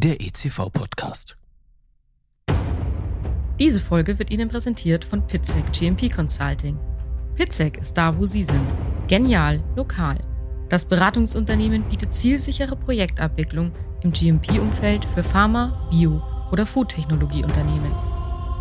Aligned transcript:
der 0.00 0.18
ECV-Podcast. 0.18 1.36
Diese 3.58 3.80
Folge 3.80 4.18
wird 4.18 4.30
Ihnen 4.30 4.48
präsentiert 4.48 5.04
von 5.04 5.26
Pitzek 5.26 5.70
GMP 5.74 6.10
Consulting. 6.10 6.78
Pitzek 7.34 7.76
ist 7.76 7.92
da, 7.98 8.16
wo 8.16 8.24
Sie 8.24 8.42
sind. 8.42 8.66
Genial, 9.08 9.62
lokal. 9.76 10.18
Das 10.70 10.86
Beratungsunternehmen 10.86 11.82
bietet 11.90 12.14
zielsichere 12.14 12.76
Projektabwicklung 12.76 13.72
im 14.02 14.12
GMP-Umfeld 14.12 15.04
für 15.04 15.22
Pharma, 15.22 15.86
Bio- 15.90 16.22
oder 16.50 16.64
Foodtechnologieunternehmen. 16.64 17.92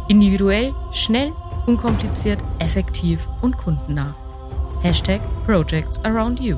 Individuell, 0.10 0.74
schnell, 0.92 1.32
unkompliziert, 1.68 2.44
effektiv 2.60 3.30
und 3.42 3.56
kundennah. 3.56 4.14
Hashtag 4.82 5.22
Projects 5.46 6.04
Around 6.04 6.42
You. 6.42 6.58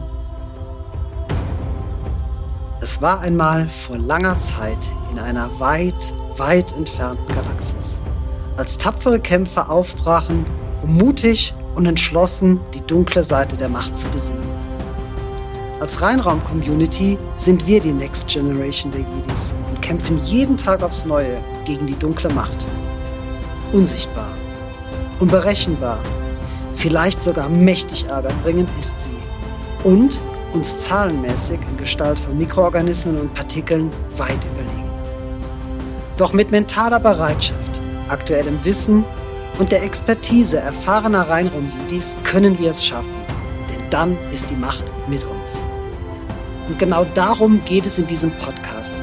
Es 2.84 2.99
war 2.99 3.20
einmal 3.20 3.70
vor 3.70 3.99
langer 3.99 4.40
Zeit 4.40 4.91
in 5.12 5.20
einer 5.20 5.59
weit, 5.59 6.12
weit 6.38 6.76
entfernten 6.76 7.27
Galaxis, 7.27 8.02
als 8.58 8.76
tapfere 8.76 9.20
Kämpfer 9.20 9.70
aufbrachen, 9.70 10.48
um 10.81 10.98
mutig 10.98 11.53
und 11.75 11.86
entschlossen 11.86 12.59
die 12.73 12.81
dunkle 12.81 13.23
Seite 13.23 13.55
der 13.55 13.70
Macht 13.70 13.95
zu 13.95 14.08
besiegen. 14.08 14.41
Als 15.80 16.02
Reinraum-Community 16.02 17.20
sind 17.36 17.67
wir 17.67 17.81
die 17.81 17.94
Next 17.94 18.27
Generation 18.27 18.91
der 18.91 19.02
Jedis 19.02 19.53
und 19.70 19.80
kämpfen 19.84 20.17
jeden 20.25 20.58
Tag 20.58 20.81
aufs 20.81 21.05
Neue 21.05 21.38
gegen 21.66 21.86
die 21.86 22.00
dunkle 22.00 22.34
Macht. 22.34 22.67
Unsichtbar, 23.73 24.30
unberechenbar, 25.20 26.00
vielleicht 26.73 27.22
sogar 27.22 27.48
mächtig 27.48 28.08
ärgerbringend 28.09 28.72
ist 28.80 28.95
sie. 29.02 29.88
Und 29.88 30.20
uns 30.54 30.78
zahlenmäßig 30.78 31.60
in 31.70 31.78
Gestalt 31.78 32.20
von 32.20 32.38
Mikroorganismen 32.38 33.20
und 33.20 33.34
Partikeln 33.34 33.92
weit 34.17 34.44
überlegen. 34.45 34.89
Doch 36.17 36.34
mit 36.34 36.52
mentaler 36.52 37.00
Bereitschaft, 37.00 37.81
aktuellem 38.09 38.64
Wissen 38.64 39.03
und 39.59 39.72
der 39.72 39.84
Expertise 39.84 40.59
erfahrener 40.59 41.28
Reinraum-Jedis 41.30 42.16
können 42.23 42.59
wir 42.59 42.72
es 42.72 42.86
schaffen, 42.86 43.09
denn 43.70 43.90
dann 43.90 44.17
ist 44.31 44.50
die 44.50 44.56
Macht 44.56 44.92
mit 45.08 45.23
uns. 45.23 45.58
Und 46.68 46.80
genau 46.80 47.06
darum 47.14 47.59
geht 47.66 47.86
es 47.86 47.97
in 47.97 48.08
diesem 48.08 48.31
Podcast, 48.31 49.02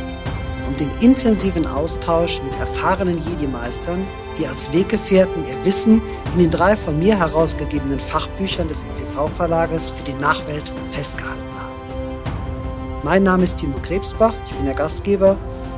um 0.67 0.77
den 0.77 0.91
intensiven 1.01 1.67
Austausch 1.67 2.41
mit 2.43 2.59
erfahrenen 2.61 3.21
Jedi-Meistern, 3.29 3.99
die 4.39 4.47
als 4.47 4.73
Weggefährten 4.73 5.43
ihr 5.47 5.65
Wissen 5.65 6.01
in 6.33 6.39
den 6.39 6.51
drei 6.51 6.77
von 6.77 6.99
mir 6.99 7.19
herausgegebenen 7.19 7.99
Fachbüchern 7.99 8.69
des 8.69 8.85
ECV-Verlages 8.85 9.91
für 9.91 10.05
die 10.05 10.15
Nachwelt 10.15 10.71
festgehalten 10.91 11.43
haben. 11.59 13.03
Mein 13.03 13.23
Name 13.23 13.45
ist 13.45 13.59
Timo 13.59 13.79
Krebsbach, 13.83 14.35
ich 14.47 14.55
bin 14.55 14.65
der 14.65 14.75
Gastgeber 14.75 15.37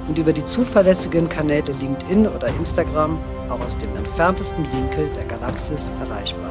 und 0.09 0.19
über 0.19 0.33
die 0.33 0.45
zuverlässigen 0.45 1.29
Kanäle 1.29 1.73
LinkedIn 1.81 2.27
oder 2.27 2.49
Instagram 2.49 3.19
auch 3.49 3.61
aus 3.61 3.79
dem 3.79 3.95
entferntesten 3.97 4.65
Winkel 4.73 5.09
der 5.11 5.25
Galaxis 5.25 5.91
erreichbar. 6.01 6.50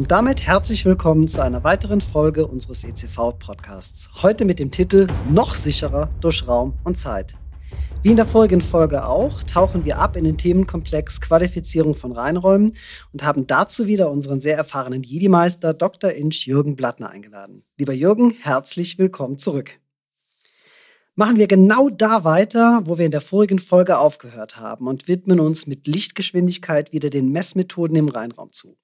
Und 0.00 0.10
damit 0.10 0.46
herzlich 0.46 0.86
willkommen 0.86 1.28
zu 1.28 1.42
einer 1.42 1.62
weiteren 1.62 2.00
Folge 2.00 2.46
unseres 2.46 2.84
ECV-Podcasts. 2.84 4.08
Heute 4.22 4.46
mit 4.46 4.58
dem 4.58 4.70
Titel 4.70 5.06
Noch 5.28 5.54
sicherer 5.54 6.08
durch 6.22 6.48
Raum 6.48 6.72
und 6.84 6.96
Zeit. 6.96 7.34
Wie 8.02 8.08
in 8.08 8.16
der 8.16 8.24
vorigen 8.24 8.62
Folge 8.62 9.04
auch, 9.04 9.42
tauchen 9.42 9.84
wir 9.84 9.98
ab 9.98 10.16
in 10.16 10.24
den 10.24 10.38
Themenkomplex 10.38 11.20
Qualifizierung 11.20 11.94
von 11.94 12.12
Reinräumen 12.12 12.72
und 13.12 13.24
haben 13.24 13.46
dazu 13.46 13.84
wieder 13.84 14.10
unseren 14.10 14.40
sehr 14.40 14.56
erfahrenen 14.56 15.02
Jedi-Meister 15.02 15.74
Dr. 15.74 16.12
Inch 16.12 16.46
Jürgen 16.46 16.76
Blattner 16.76 17.10
eingeladen. 17.10 17.64
Lieber 17.76 17.92
Jürgen, 17.92 18.34
herzlich 18.40 18.96
willkommen 18.96 19.36
zurück. 19.36 19.80
Machen 21.14 21.36
wir 21.36 21.46
genau 21.46 21.90
da 21.90 22.24
weiter, 22.24 22.80
wo 22.86 22.96
wir 22.96 23.04
in 23.04 23.12
der 23.12 23.20
vorigen 23.20 23.58
Folge 23.58 23.98
aufgehört 23.98 24.56
haben 24.56 24.86
und 24.86 25.08
widmen 25.08 25.40
uns 25.40 25.66
mit 25.66 25.86
Lichtgeschwindigkeit 25.86 26.90
wieder 26.94 27.10
den 27.10 27.30
Messmethoden 27.32 27.96
im 27.96 28.08
Reinraum 28.08 28.50
zu. 28.50 28.78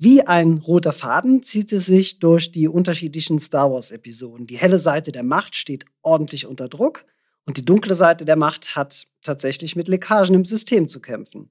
Wie 0.00 0.22
ein 0.22 0.58
roter 0.58 0.92
Faden 0.92 1.42
zieht 1.42 1.72
es 1.72 1.86
sich 1.86 2.20
durch 2.20 2.52
die 2.52 2.68
unterschiedlichen 2.68 3.40
Star 3.40 3.72
Wars-Episoden. 3.72 4.46
Die 4.46 4.56
helle 4.56 4.78
Seite 4.78 5.10
der 5.10 5.24
Macht 5.24 5.56
steht 5.56 5.86
ordentlich 6.02 6.46
unter 6.46 6.68
Druck 6.68 7.04
und 7.46 7.56
die 7.56 7.64
dunkle 7.64 7.96
Seite 7.96 8.24
der 8.24 8.36
Macht 8.36 8.76
hat 8.76 9.08
tatsächlich 9.22 9.74
mit 9.74 9.88
Leckagen 9.88 10.36
im 10.36 10.44
System 10.44 10.86
zu 10.86 11.00
kämpfen. 11.00 11.50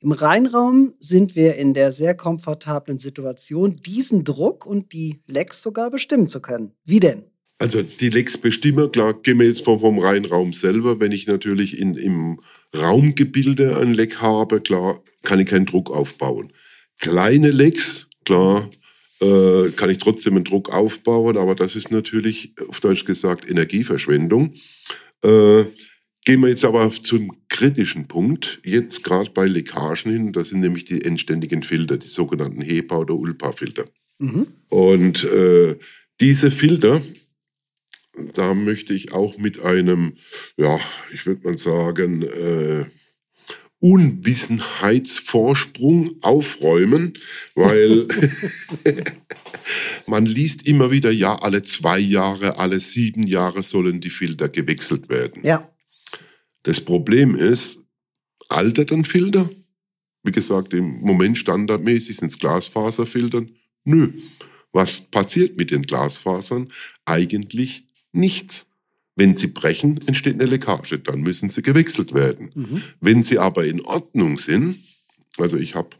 Im 0.00 0.12
Reinraum 0.12 0.92
sind 0.98 1.36
wir 1.36 1.54
in 1.54 1.72
der 1.72 1.90
sehr 1.90 2.14
komfortablen 2.14 2.98
Situation, 2.98 3.76
diesen 3.86 4.24
Druck 4.24 4.66
und 4.66 4.92
die 4.92 5.22
Lecks 5.26 5.62
sogar 5.62 5.90
bestimmen 5.90 6.26
zu 6.26 6.42
können. 6.42 6.72
Wie 6.84 7.00
denn? 7.00 7.24
Also 7.58 7.80
die 7.82 8.10
Lecks 8.10 8.36
bestimmen, 8.36 8.92
klar, 8.92 9.14
gehen 9.14 9.40
jetzt 9.40 9.64
vom, 9.64 9.80
vom 9.80 9.98
Reinraum 9.98 10.52
selber. 10.52 11.00
Wenn 11.00 11.12
ich 11.12 11.26
natürlich 11.26 11.78
in, 11.78 11.94
im 11.96 12.40
Raumgebilde 12.76 13.78
ein 13.78 13.94
Leck 13.94 14.20
habe, 14.20 14.60
klar, 14.60 15.00
kann 15.22 15.40
ich 15.40 15.46
keinen 15.46 15.64
Druck 15.64 15.90
aufbauen. 15.90 16.52
Kleine 17.00 17.50
Lecks, 17.50 18.08
klar, 18.24 18.70
äh, 19.20 19.70
kann 19.76 19.90
ich 19.90 19.98
trotzdem 19.98 20.34
einen 20.34 20.44
Druck 20.44 20.72
aufbauen, 20.72 21.36
aber 21.36 21.54
das 21.54 21.76
ist 21.76 21.90
natürlich 21.90 22.52
auf 22.68 22.80
Deutsch 22.80 23.04
gesagt 23.04 23.48
Energieverschwendung. 23.48 24.54
Äh, 25.22 25.64
gehen 26.24 26.40
wir 26.40 26.48
jetzt 26.48 26.64
aber 26.64 26.90
zum 26.90 27.32
kritischen 27.48 28.08
Punkt, 28.08 28.60
jetzt 28.64 29.04
gerade 29.04 29.30
bei 29.30 29.46
Leckagen 29.46 30.12
hin, 30.12 30.32
das 30.32 30.48
sind 30.50 30.60
nämlich 30.60 30.84
die 30.84 31.02
endständigen 31.02 31.62
Filter, 31.62 31.96
die 31.96 32.08
sogenannten 32.08 32.62
HEPA- 32.62 32.98
oder 32.98 33.14
ULPA-Filter. 33.14 33.86
Mhm. 34.18 34.46
Und 34.68 35.24
äh, 35.24 35.76
diese 36.20 36.50
Filter, 36.50 37.00
da 38.34 38.54
möchte 38.54 38.92
ich 38.94 39.12
auch 39.12 39.38
mit 39.38 39.60
einem, 39.60 40.14
ja, 40.56 40.78
ich 41.12 41.26
würde 41.26 41.46
mal 41.46 41.58
sagen, 41.58 42.22
äh, 42.22 42.86
Unwissenheitsvorsprung 43.80 46.16
aufräumen, 46.22 47.18
weil 47.54 48.06
man 50.06 50.26
liest 50.26 50.66
immer 50.66 50.90
wieder, 50.90 51.10
ja, 51.10 51.36
alle 51.36 51.62
zwei 51.62 51.98
Jahre, 51.98 52.58
alle 52.58 52.80
sieben 52.80 53.26
Jahre 53.26 53.62
sollen 53.62 54.00
die 54.00 54.10
Filter 54.10 54.48
gewechselt 54.48 55.08
werden. 55.08 55.44
Ja. 55.44 55.70
Das 56.62 56.80
Problem 56.80 57.34
ist, 57.34 57.78
altert 58.48 58.92
ein 58.92 59.04
Filter? 59.04 59.50
Wie 60.22 60.32
gesagt, 60.32 60.72
im 60.74 61.00
Moment 61.02 61.38
standardmäßig 61.38 62.16
sind 62.16 62.30
es 62.30 62.38
Glasfaserfiltern. 62.38 63.50
Nö. 63.84 64.12
Was 64.72 65.00
passiert 65.00 65.56
mit 65.56 65.70
den 65.70 65.82
Glasfasern? 65.82 66.72
Eigentlich 67.04 67.88
nichts. 68.12 68.66
Wenn 69.16 69.34
sie 69.34 69.46
brechen, 69.46 69.98
entsteht 70.06 70.34
eine 70.34 70.44
Leckage, 70.44 70.98
dann 70.98 71.22
müssen 71.22 71.48
sie 71.48 71.62
gewechselt 71.62 72.12
werden. 72.12 72.50
Mhm. 72.54 72.82
Wenn 73.00 73.22
sie 73.22 73.38
aber 73.38 73.64
in 73.64 73.80
Ordnung 73.80 74.38
sind, 74.38 74.76
also 75.38 75.56
ich 75.56 75.74
habe 75.74 75.90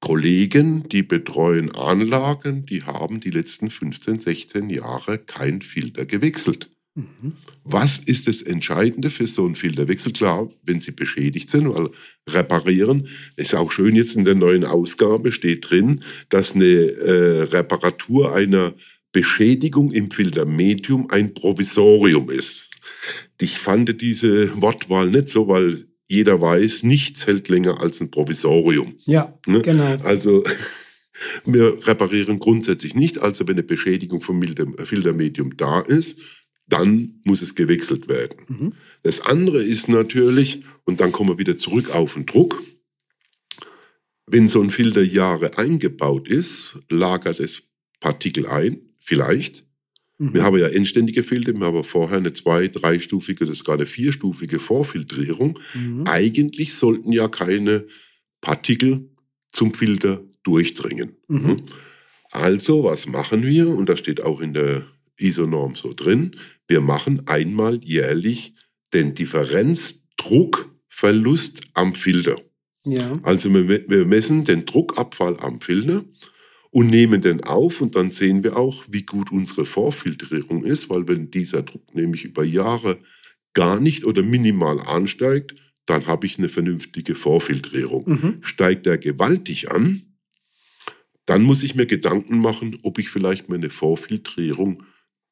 Kollegen, 0.00 0.88
die 0.88 1.02
betreuen 1.02 1.74
Anlagen, 1.74 2.66
die 2.66 2.82
haben 2.82 3.20
die 3.20 3.30
letzten 3.30 3.70
15, 3.70 4.20
16 4.20 4.70
Jahre 4.70 5.18
kein 5.18 5.62
Filter 5.62 6.04
gewechselt. 6.04 6.70
Mhm. 6.94 7.34
Was 7.62 7.98
ist 7.98 8.26
das 8.26 8.42
Entscheidende 8.42 9.10
für 9.10 9.26
so 9.26 9.44
einen 9.44 9.54
Filterwechsel? 9.54 10.12
Klar, 10.12 10.48
wenn 10.64 10.80
sie 10.80 10.90
beschädigt 10.90 11.50
sind, 11.50 11.72
weil 11.72 11.90
reparieren, 12.28 13.06
ist 13.36 13.54
auch 13.54 13.70
schön 13.70 13.94
jetzt 13.94 14.16
in 14.16 14.24
der 14.24 14.34
neuen 14.34 14.64
Ausgabe, 14.64 15.30
steht 15.30 15.70
drin, 15.70 16.02
dass 16.28 16.54
eine 16.54 16.64
äh, 16.64 17.42
Reparatur 17.42 18.34
einer 18.34 18.74
Beschädigung 19.12 19.90
im 19.90 20.10
Filtermedium 20.10 21.08
ein 21.10 21.34
Provisorium 21.34 22.30
ist. 22.30 22.68
Ich 23.40 23.58
fand 23.58 24.00
diese 24.00 24.60
Wortwahl 24.60 25.10
nicht 25.10 25.28
so, 25.28 25.48
weil 25.48 25.86
jeder 26.06 26.40
weiß, 26.40 26.84
nichts 26.84 27.26
hält 27.26 27.48
länger 27.48 27.80
als 27.80 28.00
ein 28.00 28.10
Provisorium. 28.10 28.94
Ja, 29.04 29.32
ne? 29.46 29.60
genau. 29.62 29.96
Also 30.02 30.44
wir 31.44 31.86
reparieren 31.86 32.38
grundsätzlich 32.38 32.94
nicht. 32.94 33.18
Also 33.20 33.46
wenn 33.46 33.56
eine 33.56 33.62
Beschädigung 33.62 34.20
vom 34.20 34.42
Filtermedium 34.42 35.56
da 35.56 35.80
ist, 35.80 36.18
dann 36.66 37.20
muss 37.24 37.42
es 37.42 37.54
gewechselt 37.54 38.08
werden. 38.08 38.36
Mhm. 38.48 38.72
Das 39.02 39.20
andere 39.20 39.62
ist 39.62 39.88
natürlich, 39.88 40.60
und 40.84 41.00
dann 41.00 41.12
kommen 41.12 41.30
wir 41.30 41.38
wieder 41.38 41.56
zurück 41.56 41.94
auf 41.94 42.14
den 42.14 42.26
Druck, 42.26 42.62
wenn 44.26 44.48
so 44.48 44.60
ein 44.60 44.70
Filter 44.70 45.02
Jahre 45.02 45.56
eingebaut 45.56 46.28
ist, 46.28 46.76
lagert 46.90 47.40
es 47.40 47.62
Partikel 48.00 48.46
ein, 48.46 48.87
Vielleicht. 49.08 49.64
Mhm. 50.18 50.34
Wir 50.34 50.42
haben 50.42 50.58
ja 50.58 50.68
endständige 50.68 51.22
Filter, 51.22 51.54
wir 51.54 51.66
haben 51.66 51.82
vorher 51.82 52.18
eine 52.18 52.34
zwei-, 52.34 52.68
dreistufige, 52.68 53.46
das 53.46 53.54
ist 53.54 53.64
gerade 53.64 53.86
vierstufige 53.86 54.60
Vorfiltrierung. 54.60 55.58
Mhm. 55.72 56.06
Eigentlich 56.06 56.74
sollten 56.74 57.10
ja 57.10 57.26
keine 57.28 57.86
Partikel 58.42 59.08
zum 59.50 59.72
Filter 59.72 60.22
durchdringen. 60.42 61.16
Mhm. 61.28 61.46
Hm? 61.46 61.56
Also, 62.32 62.84
was 62.84 63.06
machen 63.06 63.46
wir? 63.46 63.68
Und 63.68 63.88
das 63.88 64.00
steht 64.00 64.20
auch 64.20 64.42
in 64.42 64.52
der 64.52 64.84
ISO-Norm 65.16 65.74
so 65.74 65.94
drin. 65.94 66.36
Wir 66.66 66.82
machen 66.82 67.26
einmal 67.26 67.80
jährlich 67.82 68.52
den 68.92 69.14
Differenzdruckverlust 69.14 71.62
am 71.72 71.94
Filter. 71.94 72.36
Ja. 72.84 73.18
Also 73.22 73.54
wir, 73.54 73.88
wir 73.88 74.04
messen 74.04 74.44
den 74.44 74.66
Druckabfall 74.66 75.38
am 75.40 75.62
Filter 75.62 76.04
und 76.70 76.88
nehmen 76.88 77.20
den 77.20 77.44
auf 77.44 77.80
und 77.80 77.94
dann 77.96 78.10
sehen 78.10 78.44
wir 78.44 78.56
auch, 78.56 78.84
wie 78.88 79.02
gut 79.02 79.32
unsere 79.32 79.64
Vorfiltrierung 79.64 80.64
ist, 80.64 80.90
weil 80.90 81.08
wenn 81.08 81.30
dieser 81.30 81.62
Druck 81.62 81.94
nämlich 81.94 82.24
über 82.24 82.44
Jahre 82.44 82.98
gar 83.54 83.80
nicht 83.80 84.04
oder 84.04 84.22
minimal 84.22 84.80
ansteigt, 84.80 85.54
dann 85.86 86.06
habe 86.06 86.26
ich 86.26 86.38
eine 86.38 86.48
vernünftige 86.48 87.14
Vorfiltrierung. 87.14 88.04
Mhm. 88.06 88.38
Steigt 88.42 88.86
er 88.86 88.98
gewaltig 88.98 89.70
an, 89.70 90.02
dann 91.24 91.42
muss 91.42 91.62
ich 91.62 91.74
mir 91.74 91.86
Gedanken 91.86 92.38
machen, 92.38 92.78
ob 92.82 92.98
ich 92.98 93.08
vielleicht 93.10 93.48
meine 93.48 93.70
Vorfiltrierung 93.70 94.82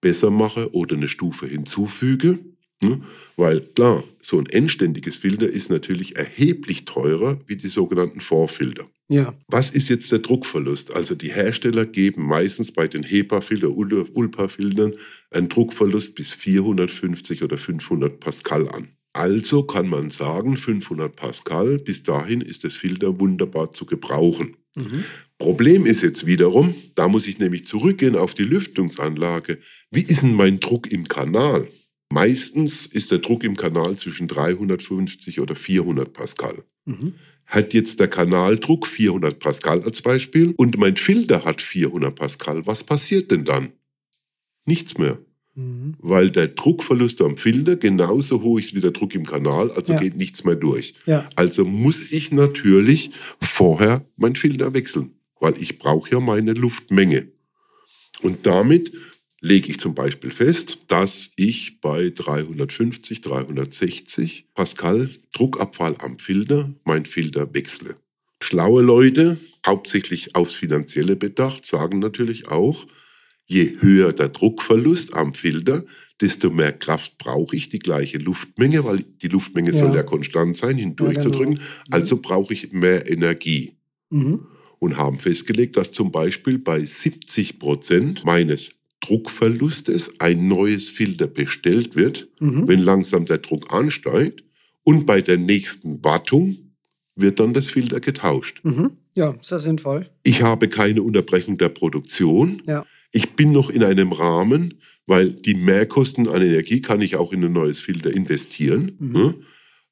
besser 0.00 0.30
mache 0.30 0.74
oder 0.74 0.96
eine 0.96 1.08
Stufe 1.08 1.46
hinzufüge. 1.46 2.38
Ne? 2.82 3.02
Weil 3.36 3.60
klar, 3.60 4.04
so 4.20 4.38
ein 4.38 4.46
endständiges 4.46 5.16
Filter 5.16 5.48
ist 5.48 5.70
natürlich 5.70 6.16
erheblich 6.16 6.84
teurer 6.84 7.40
wie 7.46 7.56
die 7.56 7.68
sogenannten 7.68 8.20
Vorfilter. 8.20 8.86
Ja. 9.08 9.34
Was 9.46 9.70
ist 9.70 9.88
jetzt 9.88 10.10
der 10.10 10.18
Druckverlust? 10.18 10.94
Also 10.94 11.14
die 11.14 11.32
Hersteller 11.32 11.84
geben 11.86 12.26
meistens 12.26 12.72
bei 12.72 12.88
den 12.88 13.04
HEPA-Filtern, 13.04 13.72
ULPA-Filtern 13.72 14.94
einen 15.30 15.48
Druckverlust 15.48 16.14
bis 16.14 16.34
450 16.34 17.42
oder 17.42 17.56
500 17.56 18.18
Pascal 18.18 18.68
an. 18.68 18.88
Also 19.12 19.62
kann 19.62 19.88
man 19.88 20.10
sagen, 20.10 20.56
500 20.56 21.14
Pascal, 21.14 21.78
bis 21.78 22.02
dahin 22.02 22.40
ist 22.40 22.64
das 22.64 22.74
Filter 22.74 23.18
wunderbar 23.18 23.72
zu 23.72 23.86
gebrauchen. 23.86 24.56
Mhm. 24.76 25.04
Problem 25.38 25.86
ist 25.86 26.02
jetzt 26.02 26.26
wiederum, 26.26 26.74
da 26.94 27.08
muss 27.08 27.26
ich 27.26 27.38
nämlich 27.38 27.66
zurückgehen 27.66 28.16
auf 28.16 28.34
die 28.34 28.42
Lüftungsanlage. 28.44 29.58
Wie 29.90 30.02
ist 30.02 30.22
denn 30.22 30.34
mein 30.34 30.60
Druck 30.60 30.90
im 30.90 31.08
Kanal? 31.08 31.68
Meistens 32.12 32.86
ist 32.86 33.10
der 33.10 33.18
Druck 33.18 33.44
im 33.44 33.56
Kanal 33.56 33.96
zwischen 33.96 34.28
350 34.28 35.40
oder 35.40 35.54
400 35.54 36.12
Pascal. 36.12 36.64
Mhm. 36.84 37.14
Hat 37.46 37.74
jetzt 37.74 38.00
der 38.00 38.08
Kanaldruck 38.08 38.86
400 38.86 39.38
Pascal 39.38 39.82
als 39.82 40.02
Beispiel 40.02 40.52
und 40.56 40.76
mein 40.78 40.96
Filter 40.96 41.44
hat 41.44 41.62
400 41.62 42.14
Pascal, 42.14 42.66
was 42.66 42.82
passiert 42.84 43.30
denn 43.30 43.44
dann? 43.44 43.72
Nichts 44.64 44.98
mehr, 44.98 45.18
Mhm. 45.54 45.94
weil 46.00 46.30
der 46.30 46.48
Druckverlust 46.48 47.20
am 47.22 47.36
Filter 47.36 47.76
genauso 47.76 48.42
hoch 48.42 48.58
ist 48.58 48.74
wie 48.74 48.80
der 48.80 48.90
Druck 48.90 49.14
im 49.14 49.24
Kanal, 49.24 49.70
also 49.70 49.92
Ja. 49.92 49.98
geht 50.00 50.16
nichts 50.16 50.44
mehr 50.44 50.56
durch. 50.56 50.94
Ja. 51.06 51.28
Also 51.36 51.64
muss 51.64 52.10
ich 52.12 52.32
natürlich 52.32 53.10
vorher 53.40 54.04
meinen 54.16 54.34
Filter 54.34 54.74
wechseln, 54.74 55.12
weil 55.40 55.54
ich 55.62 55.78
brauche 55.78 56.10
ja 56.10 56.20
meine 56.20 56.52
Luftmenge. 56.52 57.28
Und 58.22 58.44
damit 58.44 58.92
lege 59.46 59.70
ich 59.70 59.78
zum 59.78 59.94
Beispiel 59.94 60.30
fest, 60.30 60.78
dass 60.88 61.30
ich 61.36 61.80
bei 61.80 62.10
350, 62.10 63.20
360 63.20 64.46
Pascal 64.54 65.10
Druckabfall 65.34 65.94
am 65.98 66.18
Filter 66.18 66.72
meinen 66.84 67.06
Filter 67.06 67.52
wechsle. 67.54 67.96
Schlaue 68.42 68.82
Leute, 68.82 69.38
hauptsächlich 69.64 70.34
aufs 70.34 70.54
Finanzielle 70.54 71.16
bedacht, 71.16 71.64
sagen 71.64 72.00
natürlich 72.00 72.48
auch, 72.48 72.86
je 73.46 73.76
höher 73.80 74.12
der 74.12 74.28
Druckverlust 74.28 75.14
am 75.14 75.32
Filter, 75.32 75.84
desto 76.20 76.50
mehr 76.50 76.72
Kraft 76.72 77.16
brauche 77.18 77.54
ich, 77.54 77.68
die 77.68 77.78
gleiche 77.78 78.18
Luftmenge, 78.18 78.84
weil 78.84 78.98
die 79.22 79.28
Luftmenge 79.28 79.72
Ja. 79.72 79.78
soll 79.78 79.94
ja 79.94 80.02
konstant 80.02 80.56
sein, 80.56 80.76
hindurchzudrücken. 80.76 81.54
Ja, 81.56 81.58
genau. 81.58 81.96
Also 81.96 82.16
brauche 82.20 82.52
ich 82.52 82.72
mehr 82.72 83.08
Energie 83.08 83.72
Mhm. 84.10 84.46
und 84.80 84.96
haben 84.96 85.18
festgelegt, 85.18 85.76
dass 85.76 85.92
zum 85.92 86.10
Beispiel 86.10 86.58
bei 86.58 86.80
70 86.84 87.58
Prozent 87.58 88.24
meines 88.24 88.72
Druckverlustes 89.06 90.10
ein 90.18 90.48
neues 90.48 90.88
Filter 90.88 91.26
bestellt 91.26 91.94
wird, 91.96 92.28
Mhm. 92.40 92.66
wenn 92.68 92.80
langsam 92.80 93.24
der 93.24 93.38
Druck 93.38 93.72
ansteigt 93.72 94.44
und 94.84 95.06
bei 95.06 95.20
der 95.20 95.36
nächsten 95.38 96.02
Wartung 96.04 96.56
wird 97.14 97.40
dann 97.40 97.54
das 97.54 97.68
Filter 97.70 98.00
getauscht. 98.00 98.60
Mhm. 98.64 98.92
Ja, 99.14 99.34
sehr 99.40 99.58
sinnvoll. 99.58 100.10
Ich 100.22 100.42
habe 100.42 100.68
keine 100.68 101.02
Unterbrechung 101.02 101.56
der 101.56 101.70
Produktion. 101.70 102.62
Ja. 102.66 102.84
Ich 103.12 103.30
bin 103.30 103.52
noch 103.52 103.70
in 103.70 103.82
einem 103.82 104.12
Rahmen, 104.12 104.74
weil 105.06 105.32
die 105.32 105.54
Mehrkosten 105.54 106.28
an 106.28 106.42
Energie 106.42 106.80
kann 106.80 107.00
ich 107.00 107.16
auch 107.16 107.32
in 107.32 107.44
ein 107.44 107.52
neues 107.52 107.80
Filter 107.80 108.10
investieren. 108.12 108.92
Mhm. 108.98 109.12
ne? 109.12 109.34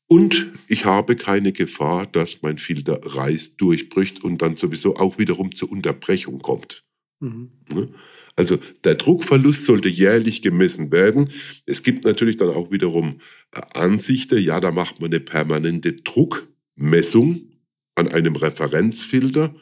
Und 0.07 0.53
ich 0.69 0.85
habe 0.85 1.17
keine 1.17 1.53
Gefahr, 1.53 2.07
dass 2.07 2.43
mein 2.43 2.59
Filter 2.59 3.01
reißt, 3.03 3.59
durchbricht 3.59 4.23
und 4.23 4.43
dann 4.43 4.55
sowieso 4.57 4.97
auch 4.97 5.19
wiederum 5.19 5.53
zur 5.55 5.73
Unterbrechung 5.73 6.41
kommt. 6.41 6.85
Mhm. 7.21 7.51
Ne? 7.73 7.89
Also 8.37 8.59
der 8.85 8.97
Druckverlust 8.97 9.65
sollte 9.65 9.89
jährlich 9.89 10.43
gemessen 10.43 10.91
werden. 10.91 11.31
Es 11.67 11.83
gibt 11.83 12.05
natürlich 12.05 12.37
dann 12.37 12.51
auch 12.51 12.71
wiederum 12.71 13.21
äh, 13.53 13.61
Ansichten, 13.75 14.39
ja, 14.39 14.61
da 14.61 14.73
macht 14.73 15.01
man 15.01 15.11
eine 15.11 15.21
permanente 15.21 15.93
Druckmessung 15.93 17.53
an 17.95 18.09
einem 18.09 18.37
Referenzfilter. 18.37 19.55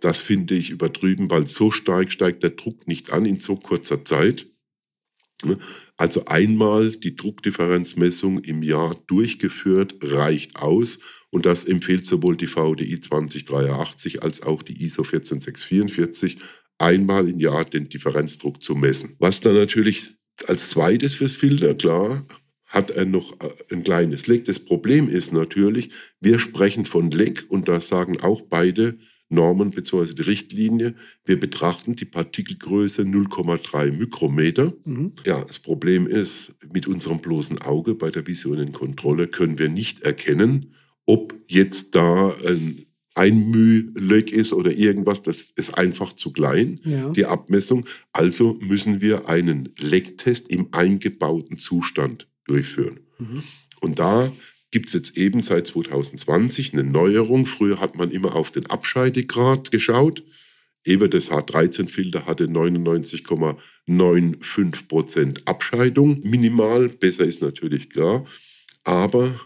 Das 0.00 0.20
finde 0.20 0.54
ich 0.54 0.70
übertrieben, 0.70 1.30
weil 1.30 1.46
so 1.46 1.70
stark 1.70 2.10
steigt 2.10 2.42
der 2.42 2.50
Druck 2.50 2.86
nicht 2.86 3.12
an 3.12 3.26
in 3.26 3.40
so 3.40 3.56
kurzer 3.56 4.04
Zeit. 4.04 4.46
Ne? 5.44 5.58
Also 5.96 6.24
einmal 6.26 6.90
die 6.90 7.16
Druckdifferenzmessung 7.16 8.38
im 8.38 8.62
Jahr 8.62 8.94
durchgeführt 9.06 9.96
reicht 10.02 10.56
aus 10.56 10.98
und 11.30 11.46
das 11.46 11.64
empfiehlt 11.64 12.04
sowohl 12.04 12.36
die 12.36 12.46
VDI 12.46 13.00
2083 13.00 14.22
als 14.22 14.42
auch 14.42 14.62
die 14.62 14.82
ISO 14.82 15.04
14644 15.04 16.38
einmal 16.80 17.28
im 17.28 17.38
Jahr 17.38 17.64
den 17.64 17.88
Differenzdruck 17.88 18.62
zu 18.62 18.74
messen. 18.74 19.16
Was 19.18 19.40
dann 19.40 19.54
natürlich 19.54 20.14
als 20.46 20.70
zweites 20.70 21.14
fürs 21.14 21.36
Filter, 21.36 21.74
klar, 21.74 22.24
hat 22.66 22.90
er 22.90 23.04
noch 23.04 23.32
äh, 23.40 23.74
ein 23.74 23.84
kleines 23.84 24.26
Leck. 24.26 24.44
Das 24.44 24.58
Problem 24.58 25.08
ist 25.08 25.32
natürlich, 25.32 25.90
wir 26.20 26.38
sprechen 26.38 26.86
von 26.86 27.10
Leck 27.10 27.44
und 27.48 27.68
da 27.68 27.80
sagen 27.80 28.20
auch 28.20 28.42
beide 28.42 28.98
Normen 29.28 29.70
bzw. 29.70 30.14
die 30.14 30.22
Richtlinie, 30.22 30.94
wir 31.24 31.38
betrachten 31.38 31.94
die 31.94 32.04
Partikelgröße 32.04 33.02
0,3 33.02 33.92
Mikrometer. 33.92 34.72
Mhm. 34.84 35.12
Ja, 35.24 35.42
das 35.44 35.58
Problem 35.58 36.06
ist, 36.06 36.52
mit 36.72 36.86
unserem 36.86 37.20
bloßen 37.20 37.60
Auge 37.62 37.94
bei 37.94 38.10
der 38.10 38.26
visuellen 38.26 38.72
Kontrolle 38.72 39.28
können 39.28 39.58
wir 39.58 39.68
nicht 39.68 40.00
erkennen, 40.00 40.74
ob 41.06 41.34
jetzt 41.48 41.94
da 41.94 42.34
ein 42.46 42.86
Einmühleck 43.14 44.32
ist 44.32 44.52
oder 44.52 44.72
irgendwas. 44.72 45.22
Das 45.22 45.50
ist 45.50 45.76
einfach 45.76 46.12
zu 46.12 46.32
klein, 46.32 46.80
Ja. 46.84 47.10
die 47.10 47.26
Abmessung. 47.26 47.86
Also 48.12 48.56
müssen 48.60 49.00
wir 49.00 49.28
einen 49.28 49.70
Lecktest 49.78 50.48
im 50.50 50.68
eingebauten 50.72 51.58
Zustand 51.58 52.28
durchführen. 52.46 53.00
Mhm. 53.18 53.42
Und 53.80 53.98
da 53.98 54.32
gibt 54.70 54.88
es 54.88 54.92
jetzt 54.94 55.16
eben 55.16 55.42
seit 55.42 55.66
2020 55.66 56.72
eine 56.72 56.84
Neuerung. 56.84 57.46
Früher 57.46 57.80
hat 57.80 57.96
man 57.96 58.10
immer 58.10 58.36
auf 58.36 58.50
den 58.52 58.66
Abscheidegrad 58.66 59.70
geschaut. 59.70 60.22
Eben 60.84 61.10
das 61.10 61.30
H13-Filter 61.30 62.26
hatte 62.26 62.44
99,95% 62.46 65.46
Abscheidung. 65.46 66.20
Minimal, 66.22 66.88
besser 66.88 67.24
ist 67.24 67.42
natürlich 67.42 67.90
klar. 67.90 68.24
Aber 68.84 69.40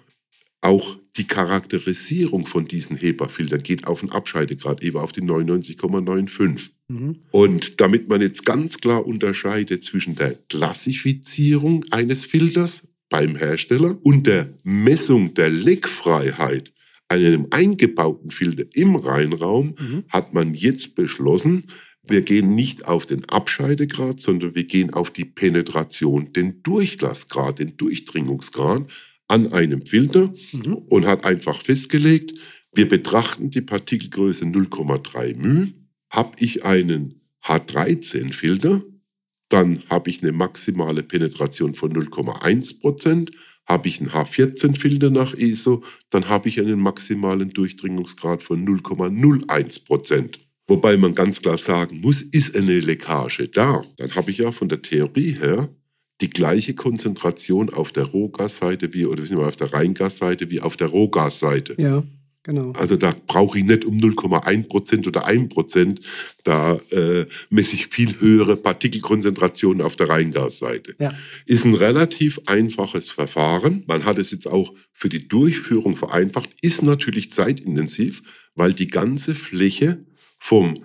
auch 0.61 0.99
die 1.16 1.26
Charakterisierung 1.26 2.47
von 2.47 2.66
diesen 2.66 2.97
HEPA-Filtern 2.97 3.62
geht 3.62 3.87
auf 3.87 4.00
den 4.00 4.11
Abscheidegrad, 4.11 4.83
eben 4.83 4.99
auf 4.99 5.12
die 5.12 5.23
99,95. 5.23 6.71
Mhm. 6.88 7.16
Und 7.30 7.80
damit 7.80 8.09
man 8.09 8.21
jetzt 8.21 8.44
ganz 8.44 8.78
klar 8.78 9.06
unterscheidet 9.06 9.85
zwischen 9.85 10.16
der 10.16 10.35
Klassifizierung 10.49 11.85
eines 11.90 12.25
Filters 12.25 12.88
beim 13.09 13.37
Hersteller 13.37 13.97
und 14.02 14.26
der 14.26 14.54
Messung 14.64 15.35
der 15.35 15.50
Leckfreiheit 15.50 16.73
an 17.09 17.18
einem 17.25 17.47
eingebauten 17.50 18.30
Filter 18.30 18.64
im 18.75 18.97
Reinraum, 18.97 19.75
Mhm. 19.78 20.04
hat 20.09 20.35
man 20.35 20.54
jetzt 20.54 20.94
beschlossen, 20.94 21.64
wir 22.06 22.23
gehen 22.23 22.54
nicht 22.54 22.87
auf 22.87 23.06
den 23.06 23.25
Abscheidegrad, 23.28 24.21
sondern 24.21 24.54
wir 24.54 24.64
gehen 24.64 24.92
auf 24.92 25.11
die 25.11 25.25
Penetration, 25.25 26.33
den 26.33 26.62
Durchlassgrad, 26.62 27.61
den 27.61 27.76
Durchdringungsgrad 27.76 28.87
an 29.35 29.53
einem 29.53 29.85
Filter 29.85 30.33
Mhm. 30.53 30.75
und 30.88 31.07
hat 31.07 31.25
einfach 31.25 31.61
festgelegt, 31.61 32.35
wir 32.73 32.88
betrachten 32.88 33.50
die 33.50 33.61
Partikelgröße 33.61 34.45
0,3 34.45 35.35
μ. 35.37 35.73
Habe 36.11 36.33
ich 36.38 36.64
einen 36.64 37.21
H13-Filter, 37.45 38.83
dann 39.49 39.83
habe 39.91 40.11
ich 40.11 40.23
eine 40.23 40.33
maximale 40.33 41.03
Penetration 41.03 41.75
von 41.75 41.93
0,1 41.93 42.81
Prozent. 42.81 43.33
Habe 43.67 43.88
ich 43.88 43.99
einen 43.99 44.11
H14-Filter 44.11 45.11
nach 45.11 45.35
ISO, 45.35 45.83
dann 46.11 46.29
habe 46.29 46.49
ich 46.49 46.61
einen 46.61 46.79
maximalen 46.81 47.50
Durchdringungsgrad 47.50 48.43
von 48.43 48.64
0,01 48.67 49.85
Prozent. 49.87 50.38
Wobei 50.67 50.97
man 50.97 51.14
ganz 51.14 51.41
klar 51.41 51.59
sagen 51.59 52.00
muss, 52.00 52.21
ist 52.23 52.55
eine 52.57 52.79
Leckage 52.81 53.49
da, 53.49 53.83
dann 53.97 54.14
habe 54.14 54.31
ich 54.31 54.38
ja 54.38 54.53
von 54.53 54.69
der 54.69 54.83
Theorie 54.83 55.33
her 55.33 55.69
die 56.21 56.30
gleiche 56.30 56.75
Konzentration 56.75 57.71
auf 57.71 57.92
der 57.92 58.04
Rohgasseite 58.04 58.94
wie 58.94 59.06
oder 59.06 59.25
auf 59.47 59.56
der 59.56 59.73
Reingasseite 59.73 60.50
wie 60.50 60.61
auf 60.61 60.76
der 60.76 60.88
Rohgasseite. 60.88 61.75
Ja. 61.78 62.04
Genau. 62.47 62.73
Also 62.73 62.97
da 62.97 63.14
brauche 63.26 63.59
ich 63.59 63.64
nicht 63.64 63.87
um 63.87 63.97
0,1 63.97 64.68
Prozent 64.68 65.06
oder 65.06 65.25
1 65.25 65.49
Prozent, 65.49 66.00
da 66.44 66.78
äh, 66.90 67.25
messe 67.49 67.75
ich 67.75 67.87
viel 67.87 68.21
höhere 68.21 68.56
Partikelkonzentrationen 68.56 69.80
auf 69.80 69.97
der 69.97 70.11
Reingasseite. 70.11 70.94
Ja. 70.99 71.11
Ist 71.47 71.64
ein 71.64 71.73
relativ 71.73 72.38
einfaches 72.44 73.11
Verfahren. 73.11 73.83
Man 73.87 74.04
hat 74.04 74.18
es 74.18 74.30
jetzt 74.30 74.47
auch 74.47 74.75
für 74.92 75.09
die 75.09 75.26
Durchführung 75.26 75.97
vereinfacht, 75.97 76.50
ist 76.61 76.83
natürlich 76.83 77.33
zeitintensiv, 77.33 78.23
weil 78.54 78.75
die 78.75 78.88
ganze 78.88 79.35
Fläche 79.35 80.04
vom 80.38 80.85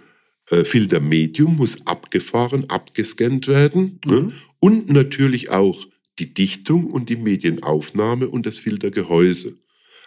äh, 0.50 0.64
Filtermedium 0.64 1.58
muss 1.58 1.86
abgefahren, 1.86 2.70
abgescannt 2.70 3.50
werden 3.50 4.00
ne? 4.06 4.32
Mhm. 4.62 4.68
und 4.68 4.90
natürlich 4.90 5.50
auch 5.50 5.88
die 6.20 6.34
Dichtung 6.34 6.88
und 6.88 7.10
die 7.10 7.16
Medienaufnahme 7.18 8.28
und 8.28 8.46
das 8.46 8.58
Filtergehäuse. 8.60 9.58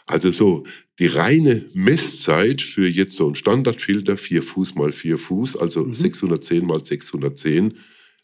Also 0.07 0.31
so 0.31 0.65
die 0.99 1.07
reine 1.07 1.65
Messzeit 1.75 2.61
für 2.61 2.87
jetzt 2.89 3.17
so 3.17 3.29
ein 3.29 3.35
Standardfilter, 3.35 4.17
4 4.17 4.43
Fuß 4.43 4.75
mal 4.75 4.93
4 4.93 5.17
Fuß, 5.19 5.57
also 5.57 5.85
Mhm. 5.85 5.93
610 5.95 6.67
mal 6.67 6.85
610, 6.85 7.75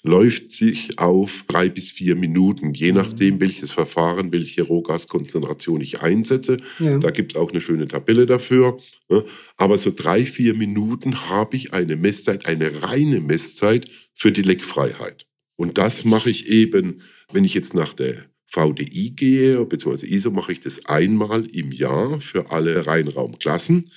läuft 0.05 0.51
sich 0.53 0.99
auf 0.99 1.45
drei 1.49 1.69
bis 1.69 1.91
vier 1.91 2.15
Minuten, 2.15 2.73
je 2.73 2.93
nachdem, 2.93 3.41
welches 3.41 3.73
Verfahren, 3.73 4.33
welche 4.33 4.63
Rohgaskonzentration 4.63 5.81
ich 5.81 6.01
einsetze. 6.03 6.59
Ja. 6.79 6.99
Da 6.99 7.11
gibt 7.11 7.33
es 7.33 7.37
auch 7.39 7.51
eine 7.51 7.61
schöne 7.61 7.89
Tabelle 7.89 8.27
dafür. 8.27 8.79
ne? 9.09 9.25
Aber 9.57 9.77
so 9.79 9.91
drei, 9.95 10.25
vier 10.25 10.55
Minuten 10.55 11.29
habe 11.29 11.57
ich 11.57 11.73
eine 11.75 11.97
Messzeit, 11.97 12.47
eine 12.47 12.83
reine 12.83 13.21
Messzeit 13.21 13.91
für 14.15 14.31
die 14.31 14.43
Leckfreiheit. 14.43 15.27
Und 15.59 15.77
das 15.77 16.05
mache 16.05 16.31
ich 16.31 16.47
eben, 16.47 17.03
wenn 17.33 17.45
ich 17.45 17.53
jetzt 17.53 17.75
nach 17.75 17.93
der 17.93 18.15
VDI 18.47 19.11
gehe, 19.11 19.65
beziehungsweise 19.67 20.07
ISO, 20.07 20.31
mache 20.31 20.53
ich 20.53 20.61
das 20.61 20.87
einmal 20.87 21.47
im 21.47 21.73
Jahr 21.73 22.21
für 22.21 22.53
alle 22.53 22.87
Reinraumklassen. 22.87 23.91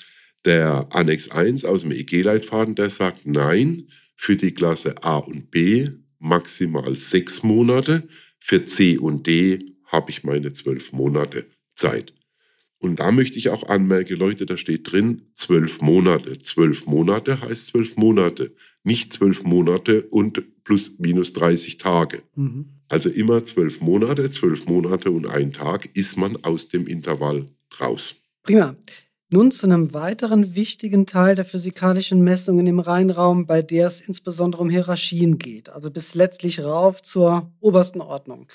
Der 0.43 0.87
Annex 0.89 1.29
1 1.29 1.63
aus 1.65 1.81
dem 1.81 1.91
EG-Leitfaden, 1.91 2.73
der 2.73 2.89
sagt 2.89 3.27
nein, 3.27 3.87
für 4.15 4.35
die 4.35 4.53
Klasse 4.55 5.03
A 5.03 5.17
und 5.17 5.51
B 5.51 5.89
maximal 6.17 6.95
sechs 6.95 7.43
Monate, 7.43 8.07
für 8.39 8.65
C 8.65 8.97
und 8.97 9.27
D 9.27 9.59
habe 9.85 10.09
ich 10.09 10.23
meine 10.23 10.53
zwölf 10.53 10.91
Monate 10.91 11.45
Zeit. 11.75 12.13
Und 12.79 12.99
da 12.99 13.11
möchte 13.11 13.37
ich 13.37 13.49
auch 13.49 13.69
anmerken, 13.69 14.17
Leute, 14.17 14.47
da 14.47 14.57
steht 14.57 14.91
drin 14.91 15.27
zwölf 15.35 15.79
Monate. 15.81 16.39
Zwölf 16.39 16.87
Monate 16.87 17.39
heißt 17.39 17.67
zwölf 17.67 17.95
Monate, 17.97 18.55
nicht 18.83 19.13
zwölf 19.13 19.43
Monate 19.43 20.07
und 20.07 20.41
plus 20.63 20.91
minus 20.97 21.33
30 21.33 21.77
Tage. 21.77 22.23
Mhm. 22.35 22.65
Also 22.89 23.09
immer 23.09 23.45
zwölf 23.45 23.81
Monate, 23.81 24.29
zwölf 24.31 24.65
Monate 24.65 25.11
und 25.11 25.25
ein 25.25 25.53
Tag 25.53 25.89
ist 25.95 26.17
man 26.17 26.43
aus 26.43 26.67
dem 26.67 26.87
Intervall 26.87 27.47
raus. 27.79 28.15
Prima. 28.43 28.75
Nun 29.33 29.49
zu 29.51 29.65
einem 29.65 29.93
weiteren 29.93 30.55
wichtigen 30.55 31.05
Teil 31.05 31.35
der 31.35 31.45
physikalischen 31.45 32.21
Messungen 32.21 32.67
im 32.67 32.81
Reinraum, 32.81 33.45
bei 33.45 33.61
der 33.61 33.87
es 33.87 34.01
insbesondere 34.01 34.61
um 34.61 34.69
Hierarchien 34.69 35.37
geht, 35.37 35.69
also 35.69 35.89
bis 35.89 36.15
letztlich 36.15 36.59
rauf 36.61 37.01
zur 37.01 37.49
obersten 37.61 38.01
Ordnung, 38.01 38.47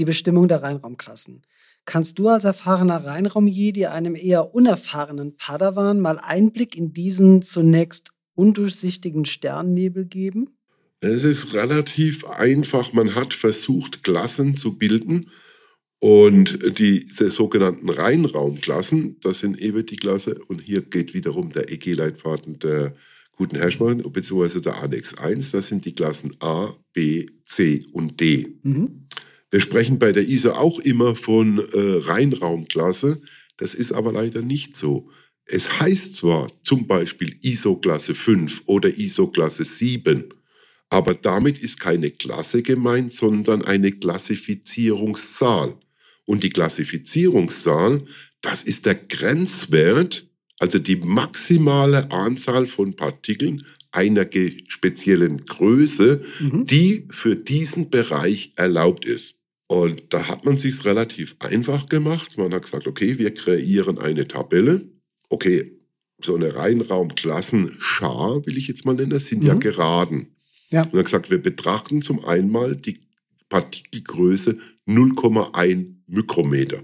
die 0.00 0.04
Bestimmung 0.04 0.48
der 0.48 0.64
Reinraumklassen. 0.64 1.42
Kannst 1.84 2.18
du 2.18 2.28
als 2.28 2.42
erfahrener 2.42 3.04
Reinraumjedi 3.04 3.86
einem 3.86 4.16
eher 4.16 4.56
unerfahrenen 4.56 5.36
Padawan 5.36 6.00
mal 6.00 6.18
Einblick 6.18 6.76
in 6.76 6.92
diesen 6.92 7.40
zunächst 7.40 8.10
undurchsichtigen 8.34 9.24
Sternnebel 9.24 10.04
geben? 10.04 10.57
Es 11.00 11.22
ist 11.22 11.54
relativ 11.54 12.24
einfach. 12.24 12.92
Man 12.92 13.14
hat 13.14 13.34
versucht, 13.34 14.02
Klassen 14.02 14.56
zu 14.56 14.76
bilden. 14.76 15.30
Und 16.00 16.78
diese 16.78 17.30
sogenannten 17.30 17.88
Reinraumklassen, 17.88 19.18
das 19.20 19.40
sind 19.40 19.60
eben 19.60 19.84
die 19.84 19.96
Klasse, 19.96 20.38
und 20.46 20.60
hier 20.60 20.82
geht 20.82 21.12
wiederum 21.12 21.50
der 21.50 21.72
EG-Leitfaden 21.72 22.60
der 22.60 22.94
guten 23.32 23.56
Herrschmann, 23.56 24.02
beziehungsweise 24.12 24.60
der 24.60 24.80
Annex 24.80 25.14
1, 25.14 25.50
das 25.50 25.68
sind 25.68 25.84
die 25.84 25.94
Klassen 25.94 26.36
A, 26.40 26.74
B, 26.92 27.26
C 27.44 27.84
und 27.92 28.20
D. 28.20 28.58
Mhm. 28.62 29.06
Wir 29.50 29.60
sprechen 29.60 29.98
bei 29.98 30.12
der 30.12 30.28
ISO 30.28 30.50
auch 30.52 30.78
immer 30.78 31.16
von 31.16 31.58
äh, 31.58 31.62
Reinraumklasse, 31.74 33.20
das 33.56 33.74
ist 33.74 33.92
aber 33.92 34.12
leider 34.12 34.42
nicht 34.42 34.76
so. 34.76 35.10
Es 35.46 35.80
heißt 35.80 36.14
zwar 36.14 36.48
zum 36.62 36.86
Beispiel 36.86 37.38
ISO-Klasse 37.42 38.14
5 38.14 38.62
oder 38.66 38.96
ISO-Klasse 38.96 39.64
7, 39.64 40.32
aber 40.90 41.14
damit 41.14 41.58
ist 41.58 41.78
keine 41.80 42.10
Klasse 42.10 42.62
gemeint, 42.62 43.12
sondern 43.12 43.62
eine 43.64 43.92
Klassifizierungszahl. 43.92 45.74
Und 46.24 46.44
die 46.44 46.50
Klassifizierungszahl, 46.50 48.04
das 48.40 48.62
ist 48.62 48.86
der 48.86 48.94
Grenzwert, 48.94 50.26
also 50.60 50.78
die 50.78 50.96
maximale 50.96 52.10
Anzahl 52.10 52.66
von 52.66 52.94
Partikeln 52.94 53.64
einer 53.90 54.26
speziellen 54.68 55.44
Größe, 55.46 56.22
Mhm. 56.40 56.66
die 56.66 57.06
für 57.10 57.36
diesen 57.36 57.88
Bereich 57.90 58.52
erlaubt 58.56 59.04
ist. 59.06 59.36
Und 59.66 60.02
da 60.10 60.28
hat 60.28 60.44
man 60.44 60.58
sich 60.58 60.84
relativ 60.84 61.36
einfach 61.40 61.88
gemacht. 61.88 62.36
Man 62.38 62.52
hat 62.54 62.62
gesagt, 62.64 62.86
okay, 62.86 63.18
wir 63.18 63.32
kreieren 63.32 63.98
eine 63.98 64.26
Tabelle. 64.28 64.88
Okay, 65.28 65.72
so 66.22 66.34
eine 66.36 66.54
Reinraumklassen-Schar, 66.54 68.46
will 68.46 68.56
ich 68.56 68.68
jetzt 68.68 68.84
mal 68.84 68.94
nennen, 68.94 69.10
das 69.10 69.26
sind 69.26 69.44
ja 69.44 69.54
Mhm. 69.54 69.60
Geraden. 69.60 70.26
Ja. 70.70 70.82
Und 70.82 70.94
er 70.94 70.98
hat 70.98 71.06
gesagt, 71.06 71.30
wir 71.30 71.42
betrachten 71.42 72.02
zum 72.02 72.24
einmal 72.24 72.76
die 72.76 73.00
Partikelgröße 73.48 74.58
0,1 74.86 75.94
Mikrometer. 76.06 76.82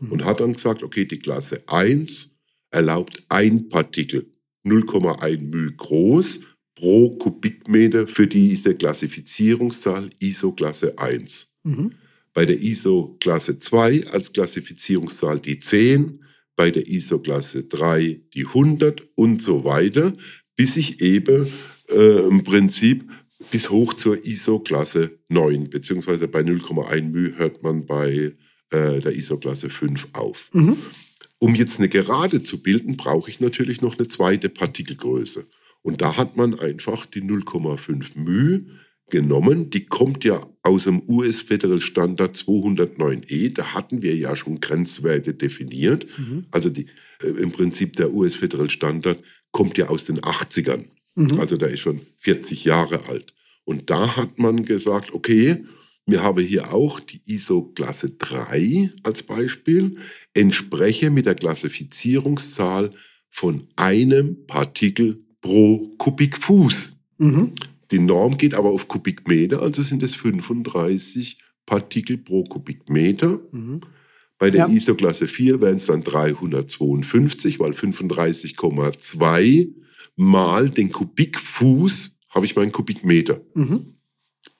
Mhm. 0.00 0.12
Und 0.12 0.24
hat 0.24 0.40
dann 0.40 0.54
gesagt, 0.54 0.82
okay, 0.82 1.04
die 1.04 1.18
Klasse 1.18 1.62
1 1.66 2.30
erlaubt 2.70 3.22
ein 3.28 3.68
Partikel 3.68 4.30
0,1 4.64 5.40
μ 5.40 5.76
groß 5.76 6.40
pro 6.74 7.16
Kubikmeter 7.16 8.08
für 8.08 8.26
diese 8.26 8.74
Klassifizierungszahl 8.74 10.10
ISO-Klasse 10.18 10.98
1. 10.98 11.52
Mhm. 11.62 11.92
Bei 12.32 12.46
der 12.46 12.60
ISO-Klasse 12.60 13.58
2 13.58 14.08
als 14.08 14.32
Klassifizierungszahl 14.32 15.38
die 15.38 15.60
10, 15.60 16.24
bei 16.56 16.70
der 16.70 16.88
ISO-Klasse 16.88 17.64
3 17.64 18.22
die 18.34 18.46
100 18.46 19.02
und 19.14 19.40
so 19.40 19.64
weiter, 19.64 20.14
bis 20.56 20.76
ich 20.76 21.00
eben 21.00 21.46
äh, 21.94 22.26
im 22.26 22.42
Prinzip 22.42 23.10
bis 23.50 23.70
hoch 23.70 23.94
zur 23.94 24.24
ISO-Klasse 24.24 25.18
9, 25.28 25.70
beziehungsweise 25.70 26.28
bei 26.28 26.40
0,1 26.40 27.02
μ 27.02 27.38
hört 27.38 27.62
man 27.62 27.86
bei 27.86 28.34
äh, 28.70 29.00
der 29.00 29.14
ISO-Klasse 29.14 29.70
5 29.70 30.08
auf. 30.12 30.50
Mhm. 30.52 30.76
Um 31.38 31.54
jetzt 31.54 31.78
eine 31.78 31.88
Gerade 31.88 32.42
zu 32.42 32.62
bilden, 32.62 32.96
brauche 32.96 33.30
ich 33.30 33.40
natürlich 33.40 33.82
noch 33.82 33.98
eine 33.98 34.08
zweite 34.08 34.48
Partikelgröße. 34.48 35.46
Und 35.82 36.00
da 36.00 36.16
hat 36.16 36.36
man 36.36 36.58
einfach 36.58 37.04
die 37.06 37.20
0,5 37.20 38.12
μ 38.14 38.66
genommen. 39.10 39.70
Die 39.70 39.84
kommt 39.84 40.24
ja 40.24 40.46
aus 40.62 40.84
dem 40.84 41.02
US 41.08 41.42
Federal 41.42 41.80
Standard 41.80 42.34
209e. 42.34 43.52
Da 43.52 43.74
hatten 43.74 44.02
wir 44.02 44.16
ja 44.16 44.34
schon 44.34 44.60
Grenzwerte 44.60 45.34
definiert. 45.34 46.06
Mhm. 46.18 46.46
Also 46.50 46.70
die, 46.70 46.86
äh, 47.22 47.28
im 47.28 47.52
Prinzip 47.52 47.96
der 47.96 48.12
US 48.12 48.34
Federal 48.34 48.70
Standard 48.70 49.22
kommt 49.52 49.76
ja 49.76 49.88
aus 49.88 50.04
den 50.04 50.20
80ern. 50.20 50.86
Mhm. 51.14 51.38
Also 51.40 51.56
der 51.56 51.68
ist 51.70 51.80
schon 51.80 52.00
40 52.18 52.64
Jahre 52.64 53.06
alt. 53.08 53.34
Und 53.64 53.90
da 53.90 54.16
hat 54.16 54.38
man 54.38 54.64
gesagt, 54.64 55.12
okay, 55.12 55.64
wir 56.06 56.22
haben 56.22 56.42
hier 56.42 56.72
auch 56.74 57.00
die 57.00 57.20
ISO-Klasse 57.26 58.10
3 58.10 58.90
als 59.04 59.22
Beispiel, 59.22 59.96
entspreche 60.34 61.10
mit 61.10 61.24
der 61.26 61.34
Klassifizierungszahl 61.34 62.90
von 63.30 63.66
einem 63.76 64.44
Partikel 64.46 65.24
pro 65.40 65.94
Kubikfuß. 65.98 66.96
Mhm. 67.18 67.52
Die 67.90 67.98
Norm 68.00 68.36
geht 68.36 68.54
aber 68.54 68.70
auf 68.70 68.88
Kubikmeter, 68.88 69.62
also 69.62 69.82
sind 69.82 70.02
es 70.02 70.14
35 70.14 71.38
Partikel 71.64 72.18
pro 72.18 72.44
Kubikmeter. 72.44 73.40
Mhm. 73.50 73.80
Bei 74.38 74.50
der 74.50 74.68
Ja. 74.68 74.74
ISO-Klasse 74.74 75.26
4 75.26 75.60
wären 75.60 75.76
es 75.78 75.86
dann 75.86 76.02
352, 76.02 77.60
weil 77.60 77.72
35,2 77.72 79.68
mal 80.15 80.69
den 80.69 80.91
Kubikfuß 80.91 82.11
habe 82.29 82.45
ich 82.45 82.55
meinen 82.55 82.71
Kubikmeter. 82.71 83.41
Mhm. 83.55 83.95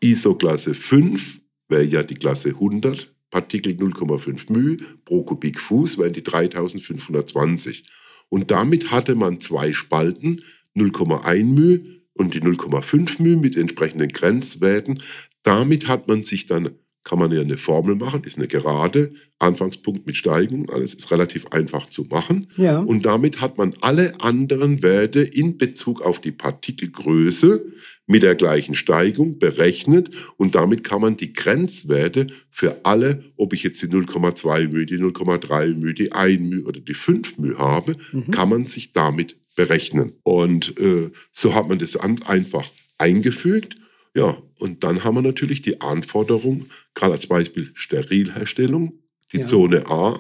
ISO-Klasse 0.02 0.74
5 0.74 1.42
wäre 1.68 1.84
ja 1.84 2.04
die 2.04 2.16
Klasse 2.16 2.50
100, 2.50 3.14
Partikel 3.30 3.74
0,5 3.74 4.52
μ 4.52 4.78
pro 5.06 5.24
Kubikfuß 5.24 5.98
wären 5.98 6.14
die 6.14 6.24
3520. 6.24 7.86
Und 8.30 8.52
damit 8.52 8.92
hatte 8.92 9.16
man 9.16 9.40
zwei 9.40 9.74
Spalten, 9.74 10.44
0,1 10.76 11.44
μ 11.44 12.02
und 12.14 12.34
die 12.34 12.42
0,5 12.42 13.22
μ 13.22 13.40
mit 13.40 13.56
entsprechenden 13.56 14.10
Grenzwerten. 14.10 15.04
Damit 15.44 15.88
hat 15.88 16.08
man 16.08 16.24
sich 16.24 16.48
dann, 16.48 16.72
kann 17.04 17.18
man 17.18 17.32
ja 17.32 17.42
eine 17.42 17.58
Formel 17.58 17.96
machen, 17.96 18.24
ist 18.24 18.38
eine 18.38 18.48
Gerade, 18.48 19.12
Anfangspunkt 19.40 20.06
mit 20.06 20.16
Steigung, 20.16 20.70
alles 20.70 20.94
ist 20.94 21.10
relativ 21.10 21.48
einfach 21.48 21.88
zu 21.88 22.04
machen. 22.04 22.52
Ja. 22.58 22.82
Und 22.82 23.06
damit 23.06 23.42
hat 23.42 23.58
man 23.58 23.74
alle 23.82 24.20
anderen 24.22 24.84
Werte 24.84 25.22
in 25.22 25.58
Bezug 25.58 26.02
auf 26.02 26.20
die 26.20 26.34
Partikelgröße 26.34 27.66
mit 28.06 28.22
der 28.22 28.36
gleichen 28.36 28.76
Steigung 28.76 29.40
berechnet 29.40 30.10
und 30.38 30.56
damit 30.56 30.84
kann 30.84 31.02
man 31.02 31.16
die 31.16 31.32
Grenzwerte 31.32 32.28
für 32.50 32.84
alle, 32.84 33.24
ob 33.38 33.54
ich 33.54 33.64
jetzt 33.64 33.82
die 33.82 33.88
0,2 33.88 34.68
μ, 34.68 34.86
die 34.86 34.98
0,3 34.98 35.76
μ, 35.76 35.94
die 35.94 36.12
1 36.12 36.40
μ 36.42 36.66
oder 36.66 36.80
die 36.80 36.94
5 36.94 37.38
μ 37.38 37.58
habe, 37.58 37.96
mhm. 38.12 38.32
kann 38.32 38.50
man 38.50 38.66
sich 38.66 38.92
damit 38.92 39.38
berechnen. 39.56 40.14
Und 40.24 40.78
äh, 40.80 41.12
so 41.32 41.56
hat 41.56 41.70
man 41.70 41.80
das 41.80 41.96
einfach 41.96 42.70
eingefügt. 42.98 43.78
ja, 44.17 44.37
und 44.59 44.85
dann 44.85 45.03
haben 45.03 45.17
wir 45.17 45.23
natürlich 45.23 45.63
die 45.63 45.81
Anforderung, 45.81 46.67
gerade 46.95 47.15
als 47.15 47.27
Beispiel 47.27 47.71
Sterilherstellung, 47.75 49.01
die 49.33 49.41
ja. 49.41 49.47
Zone 49.47 49.87
A 49.89 50.19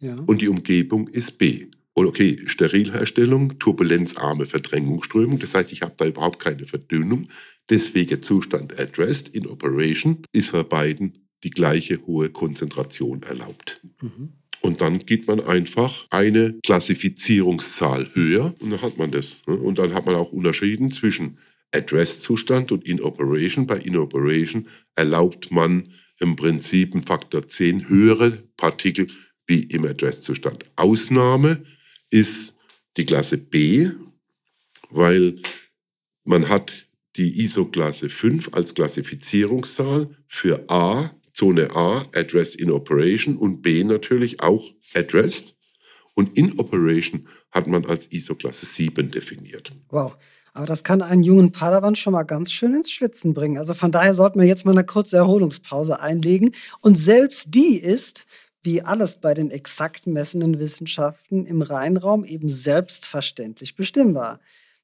ja. 0.00 0.14
und 0.26 0.40
die 0.40 0.48
Umgebung 0.48 1.08
ist 1.08 1.38
B. 1.38 1.66
Und 1.92 2.06
okay, 2.06 2.38
Sterilherstellung, 2.46 3.58
turbulenzarme 3.58 4.46
Verdrängungsströmung, 4.46 5.38
das 5.38 5.54
heißt, 5.54 5.72
ich 5.72 5.82
habe 5.82 5.94
da 5.96 6.06
überhaupt 6.06 6.40
keine 6.40 6.66
Verdünnung. 6.66 7.28
Deswegen 7.70 8.20
Zustand 8.20 8.78
addressed 8.78 9.28
in 9.28 9.46
operation 9.46 10.22
ist 10.32 10.52
bei 10.52 10.62
beiden 10.62 11.18
die 11.44 11.50
gleiche 11.50 12.04
hohe 12.06 12.30
Konzentration 12.30 13.22
erlaubt. 13.22 13.80
Mhm. 14.00 14.32
Und 14.60 14.80
dann 14.80 15.00
geht 15.00 15.28
man 15.28 15.40
einfach 15.40 16.06
eine 16.10 16.58
Klassifizierungszahl 16.64 18.10
höher 18.14 18.54
und 18.60 18.70
dann 18.70 18.80
hat 18.80 18.96
man 18.96 19.10
das. 19.10 19.36
Ne? 19.46 19.54
Und 19.56 19.78
dann 19.78 19.92
hat 19.92 20.06
man 20.06 20.14
auch 20.14 20.32
unterschieden 20.32 20.90
zwischen 20.90 21.36
Address-Zustand 21.74 22.72
und 22.72 22.86
In 22.86 23.02
Operation. 23.02 23.66
Bei 23.66 23.78
In 23.78 23.96
Operation 23.96 24.68
erlaubt 24.94 25.50
man 25.50 25.92
im 26.20 26.36
Prinzip 26.36 26.94
einen 26.94 27.02
Faktor 27.02 27.46
10 27.46 27.88
höhere 27.88 28.30
Partikel 28.56 29.08
wie 29.46 29.64
im 29.64 29.84
Address-Zustand. 29.84 30.64
Ausnahme 30.76 31.64
ist 32.10 32.54
die 32.96 33.04
Klasse 33.04 33.38
B, 33.38 33.90
weil 34.90 35.36
man 36.24 36.48
hat 36.48 36.86
die 37.16 37.44
ISO-Klasse 37.44 38.08
5 38.08 38.50
als 38.52 38.74
Klassifizierungszahl 38.74 40.08
für 40.26 40.64
A, 40.68 41.10
Zone 41.32 41.70
A, 41.74 42.04
Addressed 42.14 42.56
in 42.56 42.70
Operation 42.70 43.36
und 43.36 43.62
B 43.62 43.84
natürlich 43.84 44.40
auch 44.40 44.64
Addressed. 44.94 45.54
Und 46.14 46.38
in 46.38 46.58
Operation 46.60 47.26
hat 47.50 47.66
man 47.66 47.84
als 47.86 48.10
ISO-Klasse 48.12 48.66
7 48.66 49.10
definiert. 49.10 49.72
Wow. 49.88 50.16
Aber 50.54 50.66
das 50.66 50.84
kann 50.84 51.02
einen 51.02 51.24
jungen 51.24 51.50
Padawan 51.50 51.96
schon 51.96 52.12
mal 52.12 52.22
ganz 52.22 52.52
schön 52.52 52.74
ins 52.74 52.90
Schwitzen 52.90 53.34
bringen. 53.34 53.58
Also 53.58 53.74
von 53.74 53.90
daher 53.90 54.14
sollten 54.14 54.38
wir 54.38 54.46
jetzt 54.46 54.64
mal 54.64 54.70
eine 54.70 54.84
kurze 54.84 55.16
Erholungspause 55.16 55.98
einlegen. 55.98 56.52
Und 56.80 56.96
selbst 56.96 57.48
die 57.48 57.76
ist 57.76 58.24
wie 58.62 58.80
alles 58.80 59.20
bei 59.20 59.34
den 59.34 59.50
exakt 59.50 60.06
messenden 60.06 60.58
Wissenschaften 60.58 61.44
im 61.44 61.60
Reinraum 61.60 62.24
eben 62.24 62.48
selbstverständlich 62.48 63.76
bestimmbar. 63.76 64.40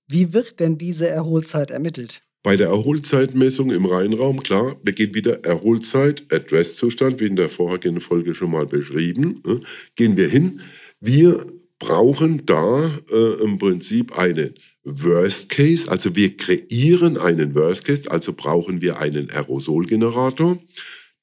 Wie 0.07 0.35
wird 0.35 0.61
denn 0.61 0.77
diese 0.77 1.09
Erholzeit 1.09 1.71
ermittelt? 1.71 2.23
Bei 2.43 2.57
der 2.57 2.69
Erholzeitmessung 2.69 3.71
im 3.71 3.87
Reinraum, 3.87 4.43
klar, 4.43 4.77
gehen 4.85 5.15
wieder 5.15 5.45
Erholzeit, 5.45 6.25
Address-Zustand, 6.33 7.21
wie 7.21 7.27
in 7.27 7.37
der 7.37 7.49
vorhergehenden 7.49 8.03
Folge 8.03 8.35
schon 8.35 8.51
mal 8.51 8.67
beschrieben, 8.67 9.43
äh, 9.47 9.57
gehen 9.95 10.17
wir 10.17 10.29
hin. 10.29 10.61
Wir 11.01 11.47
brauchen 11.79 12.45
da 12.47 12.91
äh, 13.11 13.43
im 13.43 13.59
Prinzip 13.59 14.19
einen 14.19 14.55
Worst 14.84 15.50
Case, 15.50 15.90
also 15.90 16.16
wir 16.16 16.38
kreieren 16.38 17.18
einen 17.18 17.56
Worst 17.56 17.86
Case, 17.86 18.10
also 18.10 18.34
brauchen 18.34 18.82
wir 18.82 19.00
einen 19.00 19.32
Aerosolgenerator. 19.32 20.62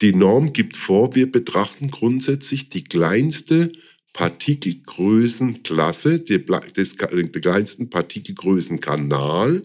Die 0.00 0.14
Norm 0.14 0.52
gibt 0.52 0.76
vor, 0.76 1.14
wir 1.14 1.30
betrachten 1.30 1.90
grundsätzlich 1.90 2.68
die 2.68 2.82
kleinste 2.82 3.70
Partikelgrößenklasse, 4.12 6.18
die, 6.20 6.44
des, 6.44 6.96
den 6.96 7.32
kleinsten 7.32 7.88
Partikelgrößenkanal 7.88 9.62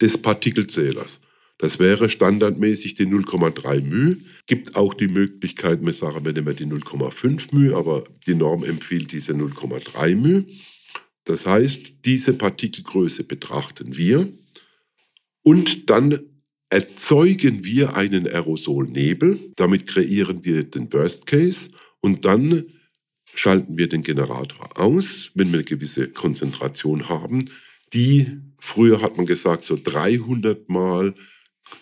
des 0.00 0.18
Partikelzählers. 0.18 1.20
Das 1.58 1.78
wäre 1.78 2.08
standardmäßig 2.08 2.94
die 2.94 3.06
0,3 3.06 3.82
μ. 3.82 4.16
Gibt 4.46 4.76
auch 4.76 4.94
die 4.94 5.08
Möglichkeit, 5.08 5.84
wir 5.84 5.92
sagen, 5.92 6.24
wir 6.24 6.32
nehmen 6.32 6.56
die 6.56 6.66
0,5 6.66 7.48
μ, 7.52 7.74
aber 7.74 8.04
die 8.26 8.34
Norm 8.34 8.64
empfiehlt 8.64 9.12
diese 9.12 9.32
0,3 9.32 10.16
μ. 10.16 10.46
Das 11.29 11.45
heißt, 11.45 12.05
diese 12.05 12.33
Partikelgröße 12.33 13.23
betrachten 13.23 13.95
wir 13.95 14.27
und 15.43 15.91
dann 15.91 16.21
erzeugen 16.71 17.63
wir 17.63 17.95
einen 17.95 18.25
Aerosolnebel. 18.25 19.51
Damit 19.55 19.85
kreieren 19.85 20.43
wir 20.43 20.63
den 20.63 20.91
Worst 20.91 21.27
Case 21.27 21.69
und 21.99 22.25
dann 22.25 22.63
schalten 23.35 23.77
wir 23.77 23.87
den 23.87 24.01
Generator 24.01 24.69
aus, 24.73 25.29
wenn 25.35 25.49
wir 25.49 25.59
eine 25.59 25.65
gewisse 25.65 26.09
Konzentration 26.09 27.09
haben, 27.09 27.51
die 27.93 28.25
früher 28.57 28.99
hat 29.03 29.17
man 29.17 29.27
gesagt 29.27 29.65
so 29.65 29.77
300 29.79 30.67
Mal 30.67 31.13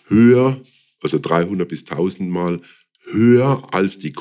höher, 0.08 0.60
also 1.02 1.18
300 1.18 1.66
bis 1.66 1.90
1000 1.90 2.28
Mal 2.28 2.60
höher 3.06 3.72
als 3.72 3.96
die 3.96 4.12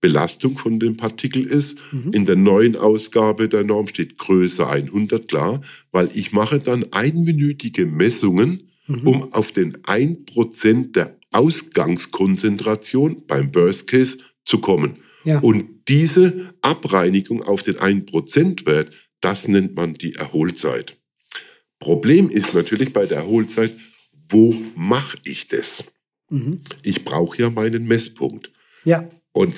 Grundbelastung 0.00 0.56
von 0.56 0.78
dem 0.78 0.96
Partikel 0.96 1.44
ist. 1.44 1.76
Mhm. 1.92 2.12
In 2.12 2.26
der 2.26 2.36
neuen 2.36 2.76
Ausgabe 2.76 3.48
der 3.48 3.64
Norm 3.64 3.88
steht 3.88 4.18
Größe 4.18 4.66
100, 4.66 5.28
klar, 5.28 5.60
weil 5.90 6.08
ich 6.14 6.32
mache 6.32 6.60
dann 6.60 6.86
einminütige 6.92 7.86
Messungen 7.86 8.70
mhm. 8.86 9.06
um 9.06 9.32
auf 9.32 9.52
den 9.52 9.76
1% 9.78 10.92
der 10.92 11.18
Ausgangskonzentration 11.32 13.26
beim 13.26 13.50
Burst 13.50 13.86
Case 13.86 14.18
zu 14.44 14.60
kommen. 14.60 14.94
Ja. 15.24 15.40
Und 15.40 15.64
diese 15.88 16.54
Abreinigung 16.62 17.42
auf 17.42 17.62
den 17.62 17.76
1%-Wert, 17.76 18.92
das 19.20 19.48
nennt 19.48 19.74
man 19.74 19.94
die 19.94 20.14
Erholzeit. 20.14 20.96
Problem 21.80 22.30
ist 22.30 22.54
natürlich 22.54 22.92
bei 22.92 23.06
der 23.06 23.18
Erholzeit, 23.18 23.74
wo 24.30 24.54
mache 24.74 25.18
ich 25.24 25.48
das? 25.48 25.84
Mhm. 26.30 26.60
Ich 26.82 27.04
brauche 27.04 27.42
ja 27.42 27.50
meinen 27.50 27.86
Messpunkt. 27.86 28.50
Ja. 28.84 29.08
Und 29.32 29.54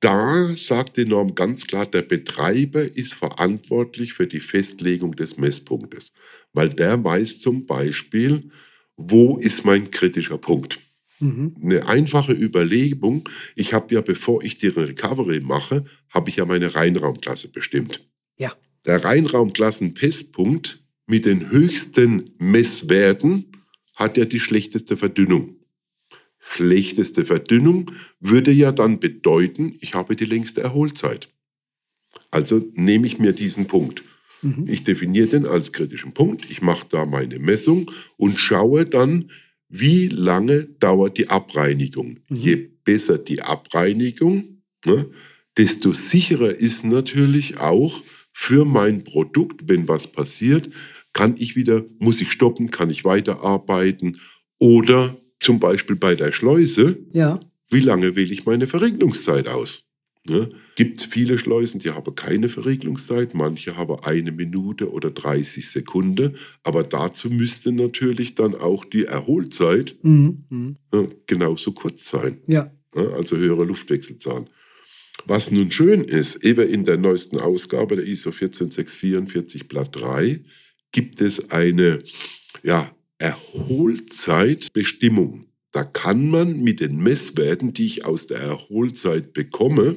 da 0.00 0.46
sagt 0.56 0.96
die 0.96 1.04
Norm 1.04 1.34
ganz 1.34 1.66
klar, 1.66 1.86
der 1.86 2.02
Betreiber 2.02 2.82
ist 2.82 3.14
verantwortlich 3.14 4.12
für 4.12 4.26
die 4.26 4.40
Festlegung 4.40 5.16
des 5.16 5.38
Messpunktes, 5.38 6.12
weil 6.52 6.68
der 6.68 7.02
weiß 7.02 7.40
zum 7.40 7.66
Beispiel, 7.66 8.50
wo 8.96 9.38
ist 9.38 9.64
mein 9.64 9.90
kritischer 9.90 10.38
Punkt? 10.38 10.78
Mhm. 11.20 11.56
Eine 11.62 11.86
einfache 11.86 12.32
Überlegung, 12.32 13.28
ich 13.56 13.72
habe 13.72 13.94
ja, 13.94 14.00
bevor 14.00 14.42
ich 14.42 14.58
die 14.58 14.68
Recovery 14.68 15.40
mache, 15.40 15.84
habe 16.10 16.30
ich 16.30 16.36
ja 16.36 16.44
meine 16.44 16.74
Reinraumklasse 16.74 17.48
bestimmt. 17.48 18.06
Ja. 18.36 18.54
Der 18.86 19.04
Reinraumklassen-Pesspunkt 19.04 20.80
mit 21.06 21.26
den 21.26 21.50
höchsten 21.50 22.34
Messwerten 22.38 23.46
hat 23.94 24.16
ja 24.16 24.26
die 24.26 24.40
schlechteste 24.40 24.96
Verdünnung. 24.96 25.57
Schlechteste 26.50 27.24
Verdünnung 27.24 27.90
würde 28.20 28.50
ja 28.50 28.72
dann 28.72 29.00
bedeuten, 29.00 29.76
ich 29.80 29.94
habe 29.94 30.16
die 30.16 30.24
längste 30.24 30.62
Erholzeit. 30.62 31.28
Also 32.30 32.64
nehme 32.74 33.06
ich 33.06 33.18
mir 33.18 33.32
diesen 33.32 33.66
Punkt. 33.66 34.02
Mhm. 34.42 34.66
Ich 34.66 34.84
definiere 34.84 35.28
den 35.28 35.46
als 35.46 35.72
kritischen 35.72 36.12
Punkt, 36.12 36.50
ich 36.50 36.62
mache 36.62 36.86
da 36.88 37.04
meine 37.04 37.38
Messung 37.38 37.90
und 38.16 38.38
schaue 38.38 38.84
dann, 38.84 39.30
wie 39.68 40.08
lange 40.08 40.64
dauert 40.64 41.18
die 41.18 41.28
Abreinigung. 41.28 42.20
Mhm. 42.30 42.36
Je 42.36 42.56
besser 42.84 43.18
die 43.18 43.42
Abreinigung, 43.42 44.62
ne, 44.86 45.10
desto 45.56 45.92
sicherer 45.92 46.54
ist 46.54 46.84
natürlich 46.84 47.58
auch 47.58 48.02
für 48.32 48.64
mein 48.64 49.04
Produkt, 49.04 49.68
wenn 49.68 49.88
was 49.88 50.06
passiert, 50.06 50.70
kann 51.12 51.34
ich 51.38 51.56
wieder, 51.56 51.84
muss 51.98 52.20
ich 52.20 52.30
stoppen, 52.30 52.70
kann 52.70 52.90
ich 52.90 53.04
weiterarbeiten 53.04 54.20
oder 54.58 55.16
zum 55.40 55.60
Beispiel 55.60 55.96
bei 55.96 56.14
der 56.14 56.32
Schleuse, 56.32 56.98
ja. 57.12 57.40
wie 57.70 57.80
lange 57.80 58.16
wähle 58.16 58.32
ich 58.32 58.46
meine 58.46 58.66
Verregnungszeit 58.66 59.48
aus? 59.48 59.84
Ne? 60.28 60.50
Gibt 60.74 61.00
viele 61.02 61.38
Schleusen, 61.38 61.80
die 61.80 61.90
haben 61.90 62.14
keine 62.14 62.48
Verriegelungszeit, 62.48 63.34
manche 63.34 63.76
haben 63.76 63.98
eine 64.02 64.32
Minute 64.32 64.90
oder 64.90 65.10
30 65.10 65.68
Sekunden, 65.68 66.36
aber 66.62 66.82
dazu 66.82 67.30
müsste 67.30 67.72
natürlich 67.72 68.34
dann 68.34 68.54
auch 68.54 68.84
die 68.84 69.06
Erholzeit 69.06 69.96
mhm. 70.02 70.44
mhm. 70.50 70.76
ja, 70.92 71.04
genauso 71.26 71.72
kurz 71.72 72.10
sein. 72.10 72.38
Ja. 72.46 72.70
ja. 72.94 73.08
Also 73.10 73.36
höhere 73.36 73.64
Luftwechselzahlen. 73.64 74.50
Was 75.26 75.50
nun 75.50 75.70
schön 75.70 76.04
ist, 76.04 76.44
eben 76.44 76.68
in 76.68 76.84
der 76.84 76.96
neuesten 76.96 77.38
Ausgabe 77.38 77.96
der 77.96 78.06
ISO 78.06 78.30
14644 78.30 79.68
Blatt 79.68 79.94
3 79.96 80.40
gibt 80.92 81.20
es 81.20 81.50
eine 81.50 82.02
ja, 82.62 82.90
Erholzeitbestimmung. 83.18 85.46
Da 85.72 85.84
kann 85.84 86.30
man 86.30 86.60
mit 86.60 86.80
den 86.80 86.98
Messwerten, 86.98 87.72
die 87.72 87.86
ich 87.86 88.04
aus 88.04 88.26
der 88.26 88.38
Erholzeit 88.38 89.32
bekomme, 89.32 89.96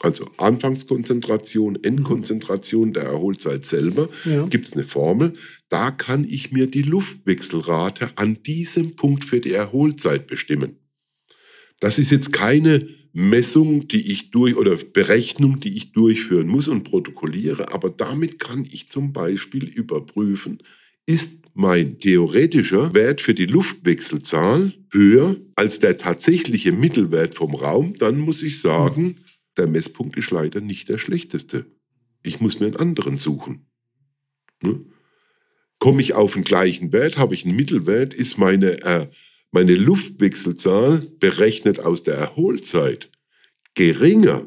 also 0.00 0.26
Anfangskonzentration, 0.38 1.82
Endkonzentration 1.82 2.92
der 2.92 3.04
Erholzeit 3.04 3.64
selber, 3.66 4.08
ja. 4.24 4.46
gibt 4.46 4.68
es 4.68 4.74
eine 4.74 4.84
Formel. 4.84 5.34
Da 5.68 5.90
kann 5.90 6.24
ich 6.24 6.52
mir 6.52 6.68
die 6.68 6.82
Luftwechselrate 6.82 8.12
an 8.16 8.42
diesem 8.42 8.96
Punkt 8.96 9.24
für 9.24 9.40
die 9.40 9.52
Erholzeit 9.52 10.26
bestimmen. 10.26 10.76
Das 11.80 11.98
ist 11.98 12.10
jetzt 12.10 12.32
keine 12.32 12.88
Messung, 13.12 13.88
die 13.88 14.12
ich 14.12 14.30
durch 14.30 14.56
oder 14.56 14.76
Berechnung, 14.76 15.60
die 15.60 15.76
ich 15.76 15.92
durchführen 15.92 16.46
muss 16.46 16.68
und 16.68 16.84
protokolliere, 16.84 17.72
aber 17.72 17.90
damit 17.90 18.38
kann 18.38 18.66
ich 18.70 18.88
zum 18.88 19.12
Beispiel 19.12 19.64
überprüfen, 19.64 20.62
ist 21.06 21.40
mein 21.54 21.98
theoretischer 21.98 22.94
Wert 22.94 23.20
für 23.20 23.34
die 23.34 23.46
Luftwechselzahl 23.46 24.72
höher 24.92 25.36
als 25.56 25.80
der 25.80 25.96
tatsächliche 25.96 26.72
Mittelwert 26.72 27.34
vom 27.34 27.54
Raum, 27.54 27.94
dann 27.94 28.18
muss 28.18 28.42
ich 28.42 28.60
sagen, 28.60 29.18
der 29.56 29.66
Messpunkt 29.66 30.16
ist 30.16 30.30
leider 30.30 30.60
nicht 30.60 30.88
der 30.88 30.98
schlechteste. 30.98 31.66
Ich 32.22 32.40
muss 32.40 32.60
mir 32.60 32.66
einen 32.66 32.76
anderen 32.76 33.16
suchen. 33.16 33.66
Ne? 34.62 34.80
Komme 35.78 36.02
ich 36.02 36.14
auf 36.14 36.34
den 36.34 36.44
gleichen 36.44 36.92
Wert, 36.92 37.18
habe 37.18 37.34
ich 37.34 37.44
einen 37.44 37.56
Mittelwert, 37.56 38.14
ist 38.14 38.38
meine, 38.38 38.82
äh, 38.82 39.08
meine 39.50 39.74
Luftwechselzahl 39.74 41.00
berechnet 41.18 41.80
aus 41.80 42.02
der 42.02 42.14
Erholzeit 42.14 43.10
geringer 43.74 44.46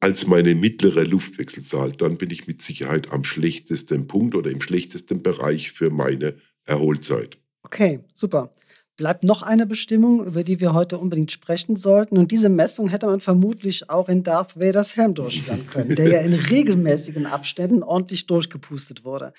als 0.00 0.26
meine 0.26 0.54
mittlere 0.54 1.04
Luftwechselzahl, 1.04 1.92
dann 1.92 2.16
bin 2.16 2.30
ich 2.30 2.46
mit 2.46 2.62
Sicherheit 2.62 3.12
am 3.12 3.22
schlechtesten 3.22 4.06
Punkt 4.06 4.34
oder 4.34 4.50
im 4.50 4.62
schlechtesten 4.62 5.22
Bereich 5.22 5.72
für 5.72 5.90
meine 5.90 6.34
Erholzeit. 6.64 7.38
Okay, 7.62 8.00
super. 8.14 8.52
Bleibt 8.96 9.24
noch 9.24 9.42
eine 9.42 9.66
Bestimmung, 9.66 10.24
über 10.26 10.42
die 10.44 10.60
wir 10.60 10.74
heute 10.74 10.98
unbedingt 10.98 11.32
sprechen 11.32 11.76
sollten. 11.76 12.18
Und 12.18 12.32
diese 12.32 12.50
Messung 12.50 12.88
hätte 12.88 13.06
man 13.06 13.20
vermutlich 13.20 13.88
auch 13.88 14.08
in 14.08 14.22
Darth 14.22 14.58
Vaders 14.58 14.96
Helm 14.96 15.14
durchführen 15.14 15.66
können, 15.66 15.94
der 15.94 16.08
ja 16.08 16.20
in 16.20 16.34
regelmäßigen 16.50 17.26
Abständen 17.26 17.82
ordentlich 17.82 18.26
durchgepustet 18.26 19.04
wurde, 19.04 19.32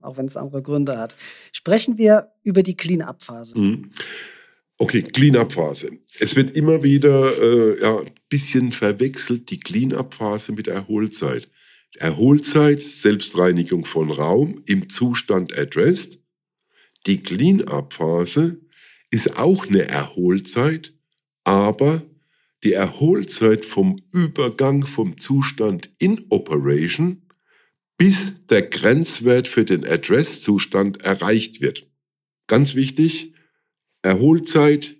auch 0.00 0.16
wenn 0.16 0.26
es 0.26 0.36
andere 0.36 0.62
Gründe 0.62 0.98
hat. 0.98 1.16
Sprechen 1.52 1.98
wir 1.98 2.32
über 2.44 2.62
die 2.62 2.74
Clean-Up-Phase. 2.74 3.58
Mhm. 3.58 3.90
Okay, 4.78 5.02
Clean-Up-Phase. 5.02 5.90
Es 6.18 6.34
wird 6.34 6.52
immer 6.52 6.82
wieder 6.82 7.30
äh, 7.40 7.80
ja, 7.80 8.00
bisschen 8.34 8.72
verwechselt, 8.72 9.48
die 9.50 9.60
Clean-Up-Phase 9.60 10.50
mit 10.50 10.66
Erholzeit. 10.66 11.48
Erholzeit, 11.94 12.82
Selbstreinigung 12.82 13.84
von 13.84 14.10
Raum 14.10 14.60
im 14.66 14.88
Zustand 14.88 15.56
addressed. 15.56 16.18
Die 17.06 17.22
Clean-Up-Phase 17.22 18.60
ist 19.10 19.38
auch 19.38 19.68
eine 19.68 19.86
Erholzeit, 19.86 20.94
aber 21.44 22.02
die 22.64 22.72
Erholzeit 22.72 23.64
vom 23.64 24.02
Übergang 24.10 24.84
vom 24.84 25.16
Zustand 25.16 25.90
in 26.00 26.24
Operation 26.30 27.22
bis 27.96 28.44
der 28.50 28.62
Grenzwert 28.62 29.46
für 29.46 29.64
den 29.64 29.86
Address-Zustand 29.86 31.02
erreicht 31.02 31.60
wird. 31.60 31.88
Ganz 32.48 32.74
wichtig, 32.74 33.32
Erholzeit, 34.02 34.96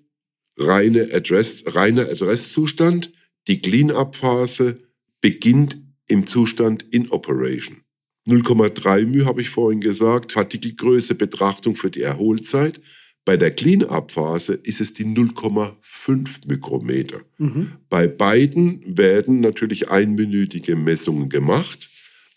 reine 0.57 1.13
Address, 1.13 1.65
reiner 1.67 2.03
Adresszustand. 2.03 3.13
Die 3.47 3.59
Clean-up-Phase 3.59 4.81
beginnt 5.21 5.79
im 6.09 6.27
Zustand 6.27 6.85
in 6.91 7.11
Operation. 7.11 7.83
0,3 8.27 9.07
μ 9.07 9.27
habe 9.27 9.43
ich 9.43 9.51
vorhin 9.51 9.81
gesagt, 9.81 10.33
Partikelgröße 10.33 11.15
Betrachtung 11.15 11.77
für 11.77 11.91
die 11.91 12.01
Erholzeit. 12.01 12.81
Bei 13.27 13.37
der 13.37 13.51
Clean-up-Phase 13.51 14.55
ist 14.55 14.81
es 14.81 14.95
die 14.95 15.05
0,5 15.05 16.47
Mikrometer. 16.47 17.21
Mhm. 17.39 17.73
Bei 17.89 18.07
beiden 18.07 18.97
werden 18.99 19.41
natürlich 19.41 19.91
einminütige 19.91 20.77
Messungen 20.77 21.29
gemacht. 21.29 21.91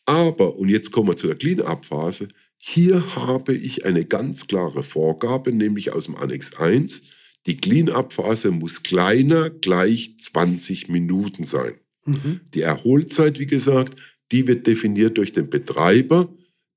Aber, 0.05 0.57
und 0.57 0.69
jetzt 0.69 0.91
kommen 0.91 1.09
wir 1.09 1.15
zu 1.17 1.27
der 1.27 1.35
Clean-up-Phase, 1.35 2.29
hier 2.57 3.15
habe 3.15 3.53
ich 3.53 3.85
eine 3.85 4.05
ganz 4.05 4.47
klare 4.47 4.83
Vorgabe, 4.83 5.51
nämlich 5.51 5.93
aus 5.93 6.05
dem 6.05 6.15
Annex 6.15 6.55
1. 6.55 7.03
Die 7.47 7.57
Clean-up-Phase 7.57 8.51
muss 8.51 8.83
kleiner 8.83 9.49
gleich 9.49 10.17
20 10.17 10.89
Minuten 10.89 11.43
sein. 11.43 11.75
Mhm. 12.05 12.41
Die 12.53 12.61
Erholzeit, 12.61 13.39
wie 13.39 13.47
gesagt, 13.47 13.97
die 14.31 14.47
wird 14.47 14.67
definiert 14.67 15.17
durch 15.17 15.31
den 15.31 15.49
Betreiber, 15.49 16.29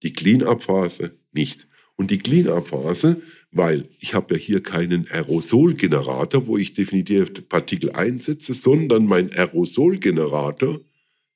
die 0.03 0.13
Clean-up-Phase 0.13 1.19
nicht. 1.33 1.67
Und 1.97 2.11
die 2.11 2.19
Clean-up-Phase, 2.19 3.21
weil 3.51 3.89
ich 3.99 4.15
habe 4.15 4.35
ja 4.35 4.41
hier 4.41 4.63
keinen 4.63 5.11
Aerosolgenerator, 5.11 6.47
wo 6.47 6.57
ich 6.57 6.73
definitiv 6.73 7.33
Partikel 7.49 7.91
einsetze, 7.91 8.55
sondern 8.55 9.07
mein 9.07 9.33
Aerosolgenerator 9.33 10.81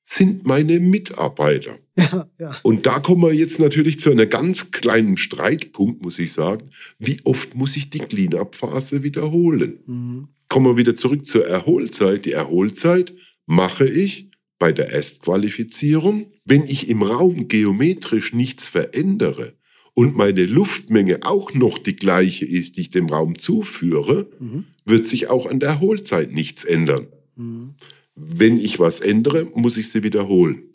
sind 0.04 0.46
meine 0.46 0.80
Mitarbeiter. 0.80 1.78
Ja, 1.96 2.28
ja. 2.40 2.56
Und 2.64 2.86
da 2.86 2.98
kommen 2.98 3.22
wir 3.22 3.32
jetzt 3.32 3.60
natürlich 3.60 4.00
zu 4.00 4.10
einem 4.10 4.28
ganz 4.28 4.72
kleinen 4.72 5.16
Streitpunkt, 5.16 6.02
muss 6.02 6.18
ich 6.18 6.32
sagen. 6.32 6.70
Wie 6.98 7.20
oft 7.22 7.54
muss 7.54 7.76
ich 7.76 7.88
die 7.88 8.00
Clean-up-Phase 8.00 9.04
wiederholen? 9.04 9.78
Mhm. 9.86 10.28
Kommen 10.48 10.66
wir 10.66 10.76
wieder 10.76 10.96
zurück 10.96 11.24
zur 11.24 11.46
Erholzeit. 11.46 12.26
Die 12.26 12.32
Erholzeit 12.32 13.14
mache 13.46 13.88
ich 13.88 14.28
bei 14.58 14.72
der 14.72 14.90
Erstqualifizierung, 14.90 16.32
wenn 16.44 16.64
ich 16.64 16.88
im 16.88 17.02
Raum 17.02 17.46
geometrisch 17.46 18.32
nichts 18.32 18.66
verändere 18.66 19.54
und 19.94 20.16
meine 20.16 20.44
Luftmenge 20.46 21.20
auch 21.22 21.54
noch 21.54 21.78
die 21.78 21.96
gleiche 21.96 22.44
ist, 22.44 22.76
die 22.76 22.82
ich 22.82 22.90
dem 22.90 23.06
Raum 23.06 23.38
zuführe, 23.38 24.28
mhm. 24.40 24.64
wird 24.84 25.06
sich 25.06 25.30
auch 25.30 25.46
an 25.46 25.60
der 25.60 25.70
Erholzeit 25.70 26.32
nichts 26.32 26.64
ändern. 26.64 27.06
Mhm. 27.36 27.74
Wenn 28.14 28.58
ich 28.58 28.78
was 28.78 29.00
ändere, 29.00 29.44
muss 29.54 29.76
ich 29.76 29.90
sie 29.90 30.02
wiederholen. 30.02 30.72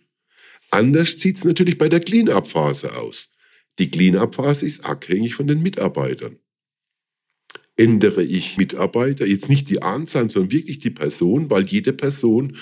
Anders 0.72 1.14
sieht 1.14 1.38
es 1.38 1.46
natürlich 1.46 1.78
bei 1.78 1.90
der 1.90 2.02
Clean-up-Phase 2.02 2.96
aus. 2.98 3.30
Die 3.80 3.90
Clean-up-Phase 3.90 4.66
ist 4.66 4.86
abhängig 4.86 5.36
von 5.36 5.48
den 5.48 5.62
Mitarbeitern. 5.62 6.38
Ändere 7.78 8.24
ich 8.24 8.58
Mitarbeiter, 8.58 9.26
jetzt 9.26 9.48
nicht 9.48 9.70
die 9.70 9.82
Anzahl, 9.82 10.30
sondern 10.30 10.52
wirklich 10.52 10.80
die 10.80 10.90
Person, 10.90 11.50
weil 11.50 11.66
jede 11.66 11.94
Person 11.94 12.58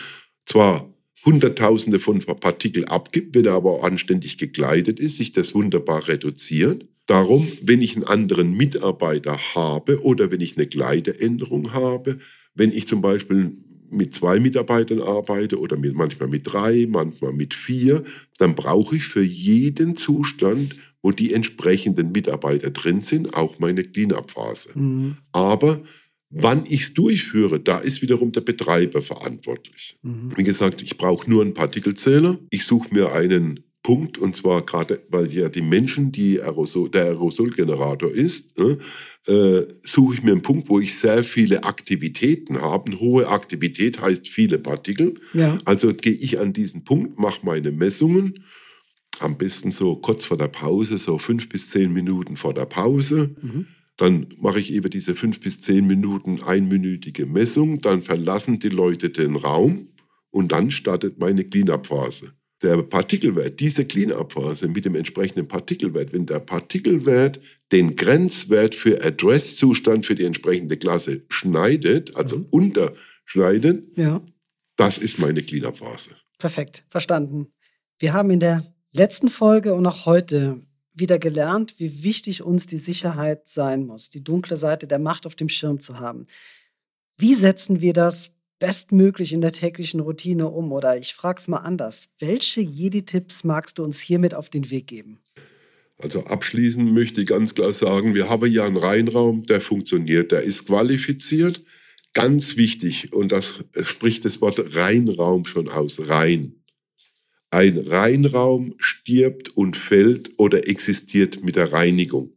zwar 0.46 0.94
Hunderttausende 1.26 2.00
von 2.00 2.20
Partikel 2.20 2.86
abgibt, 2.86 3.36
wenn 3.36 3.46
er 3.46 3.54
aber 3.54 3.84
anständig 3.84 4.38
gekleidet 4.38 5.00
ist, 5.00 5.18
sich 5.18 5.32
das 5.32 5.56
wunderbar 5.56 6.08
reduziert. 6.08 6.88
Darum, 7.08 7.52
wenn 7.62 7.82
ich 7.82 7.96
einen 7.96 8.06
anderen 8.06 8.56
Mitarbeiter 8.56 9.38
habe 9.56 10.04
oder 10.04 10.32
wenn 10.32 10.42
ich 10.42 10.56
eine 10.56 10.68
Kleideänderung 10.68 11.74
habe, 11.74 12.20
wenn 12.54 12.72
ich 12.72 12.88
zum 12.88 13.02
Beispiel 13.02 13.58
mit 13.90 14.14
zwei 14.14 14.40
Mitarbeitern 14.40 15.02
arbeite 15.02 15.60
oder 15.60 15.78
mit, 15.78 15.96
manchmal 15.96 16.30
mit 16.30 16.52
drei, 16.52 16.88
manchmal 16.90 17.34
mit 17.34 17.54
vier, 17.54 18.04
dann 18.38 18.56
brauche 18.56 18.96
ich 18.96 19.04
für 19.04 19.24
jeden 19.24 19.96
Zustand, 19.96 20.76
wo 21.02 21.12
die 21.12 21.34
entsprechenden 21.34 22.12
Mitarbeiter 22.12 22.72
drin 22.72 23.02
sind, 23.02 23.34
auch 23.34 23.60
meine 23.60 23.84
Clean-up-Phase. 23.84 24.78
Mhm. 24.78 25.18
Aber 25.32 25.82
wann 26.30 26.64
ich 26.68 26.82
es 26.82 26.94
durchführe, 26.94 27.60
da 27.60 27.80
ist 27.80 28.02
wiederum 28.02 28.32
der 28.32 28.42
Betreiber 28.42 29.02
verantwortlich. 29.02 29.98
Mhm. 30.02 30.34
Wie 30.36 30.44
gesagt, 30.44 30.82
ich 30.82 30.98
brauche 30.98 31.30
nur 31.30 31.42
einen 31.42 31.54
Partikelzähler. 31.54 32.38
Ich 32.50 32.66
suche 32.66 32.94
mir 32.94 33.14
einen 33.14 33.62
Punkt, 33.84 34.18
und 34.18 34.36
zwar 34.36 34.64
gerade, 34.64 35.02
weil 35.10 35.32
ja 35.32 35.48
die 35.48 35.62
Menschen, 35.62 36.12
die 36.12 36.42
Aerosol, 36.42 36.90
der 36.90 37.04
Aerosolgenerator 37.04 38.12
ist, 38.12 38.58
ne, 38.58 38.78
äh, 39.28 39.68
suche 39.84 40.16
ich 40.16 40.24
mir 40.24 40.32
einen 40.32 40.42
Punkt, 40.42 40.70
wo 40.70 40.80
ich 40.80 40.98
sehr 40.98 41.24
viele 41.24 41.64
Aktivitäten 41.66 42.62
habe. 42.62 42.98
Hohe 43.00 43.28
Aktivität 43.28 44.00
heißt 44.02 44.28
viele 44.30 44.58
Partikel. 44.58 45.16
Ja. 45.34 45.60
Also 45.66 45.94
gehe 45.94 46.14
ich 46.14 46.40
an 46.40 46.54
diesen 46.54 46.86
Punkt, 46.86 47.20
mache 47.20 47.46
meine 47.46 47.72
Messungen. 47.72 48.46
Am 49.20 49.38
besten 49.38 49.72
so 49.72 49.96
kurz 49.98 50.24
vor 50.24 50.38
der 50.38 50.48
Pause, 50.48 50.98
so 50.98 51.18
fünf 51.18 51.50
bis 51.50 51.68
zehn 51.68 51.92
Minuten 51.92 52.38
vor 52.38 52.54
der 52.54 52.66
Pause. 52.66 53.36
Mhm. 53.42 53.68
Dann 53.98 54.28
mache 54.40 54.60
ich 54.60 54.72
eben 54.72 54.90
diese 54.90 55.16
fünf 55.16 55.40
bis 55.40 55.60
zehn 55.60 55.86
Minuten 55.88 56.42
einminütige 56.44 57.26
Messung. 57.26 57.82
Dann 57.82 58.04
verlassen 58.04 58.60
die 58.60 58.70
Leute 58.70 59.10
den 59.10 59.36
Raum 59.36 59.90
und 60.30 60.52
dann 60.52 60.72
startet 60.72 61.20
meine 61.20 61.44
Cleanup-Phase 61.44 62.32
der 62.62 62.82
Partikelwert, 62.82 63.60
diese 63.60 63.86
Clean-up-Phase 63.86 64.68
mit 64.68 64.86
dem 64.86 64.96
entsprechenden 64.96 65.48
Partikelwert, 65.48 66.12
wenn 66.14 66.26
der 66.26 66.40
Partikelwert 66.40 67.40
den 67.72 67.96
Grenzwert 67.96 68.76
für 68.76 69.04
Address-Zustand 69.04 70.06
für 70.06 70.16
die 70.16 70.26
entsprechende 70.26 70.78
Klasse 70.78 71.24
schneidet, 71.30 72.16
also 72.16 72.38
mhm. 72.38 72.46
unterschneidet, 72.50 73.98
ja. 73.98 74.22
das 74.78 74.98
ist 74.98 75.20
meine 75.20 75.44
Clean-up-Phase. 75.44 76.12
Perfekt, 76.38 76.86
verstanden. 76.90 77.48
Wir 78.00 78.14
haben 78.14 78.30
in 78.30 78.40
der 78.40 78.64
letzten 78.92 79.30
Folge 79.30 79.74
und 79.74 79.86
auch 79.86 80.06
heute 80.06 80.62
wieder 80.94 81.20
gelernt, 81.20 81.76
wie 81.78 82.04
wichtig 82.04 82.42
uns 82.42 82.68
die 82.68 82.78
Sicherheit 82.78 83.48
sein 83.48 83.86
muss, 83.86 84.10
die 84.10 84.24
dunkle 84.24 84.58
Seite 84.58 84.88
der 84.88 85.00
Macht 85.00 85.26
auf 85.26 85.36
dem 85.36 85.50
Schirm 85.50 85.80
zu 85.80 86.00
haben. 86.00 86.26
Wie 87.18 87.36
setzen 87.36 87.82
wir 87.82 87.94
das 87.94 88.32
bestmöglich 88.60 89.34
in 89.34 89.42
der 89.42 89.52
täglichen 89.52 90.00
Routine 90.00 90.50
um? 90.50 90.72
Oder 90.72 90.98
ich 90.98 91.14
frage 91.14 91.40
es 91.40 91.48
mal 91.48 91.58
anders. 91.58 92.10
Welche 92.20 92.62
Jedi-Tipps 92.62 93.44
magst 93.44 93.78
du 93.78 93.84
uns 93.84 94.00
hiermit 94.00 94.34
auf 94.34 94.50
den 94.50 94.70
Weg 94.70 94.88
geben? 94.88 95.20
Also 96.00 96.24
abschließend 96.26 96.94
möchte 96.94 97.22
ich 97.22 97.28
ganz 97.28 97.56
klar 97.56 97.74
sagen, 97.74 98.14
wir 98.14 98.30
haben 98.30 98.52
ja 98.52 98.66
einen 98.66 98.78
Reinraum, 98.78 99.46
der 99.46 99.62
funktioniert, 99.62 100.32
der 100.32 100.44
ist 100.44 100.68
qualifiziert. 100.68 101.64
Ganz 102.14 102.56
wichtig, 102.56 103.14
und 103.14 103.32
das 103.32 103.64
spricht 103.82 104.26
das 104.26 104.42
Wort 104.42 104.76
Reinraum 104.76 105.46
schon 105.46 105.70
aus, 105.70 106.08
rein. 106.08 106.64
Ein 107.50 107.78
Reinraum 107.78 108.76
stirbt 108.78 109.56
und 109.56 109.78
fällt 109.78 110.32
oder 110.38 110.68
existiert 110.68 111.44
mit 111.44 111.56
der 111.56 111.72
Reinigung. 111.72 112.34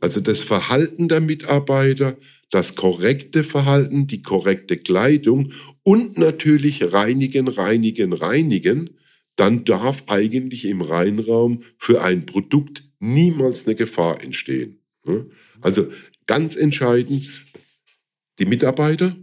Also 0.00 0.20
das 0.20 0.42
Verhalten 0.42 1.08
der 1.08 1.20
Mitarbeiter, 1.20 2.16
das 2.50 2.74
korrekte 2.74 3.44
Verhalten, 3.44 4.06
die 4.06 4.22
korrekte 4.22 4.76
Kleidung 4.76 5.52
und 5.82 6.18
natürlich 6.18 6.92
reinigen, 6.92 7.48
reinigen, 7.48 8.12
reinigen, 8.12 8.98
dann 9.36 9.64
darf 9.64 10.04
eigentlich 10.08 10.64
im 10.64 10.80
Reinraum 10.80 11.62
für 11.78 12.02
ein 12.02 12.26
Produkt 12.26 12.84
niemals 12.98 13.66
eine 13.66 13.74
Gefahr 13.74 14.22
entstehen. 14.22 14.80
Also 15.60 15.90
ganz 16.26 16.56
entscheidend, 16.56 17.28
die 18.38 18.46
Mitarbeiter, 18.46 19.14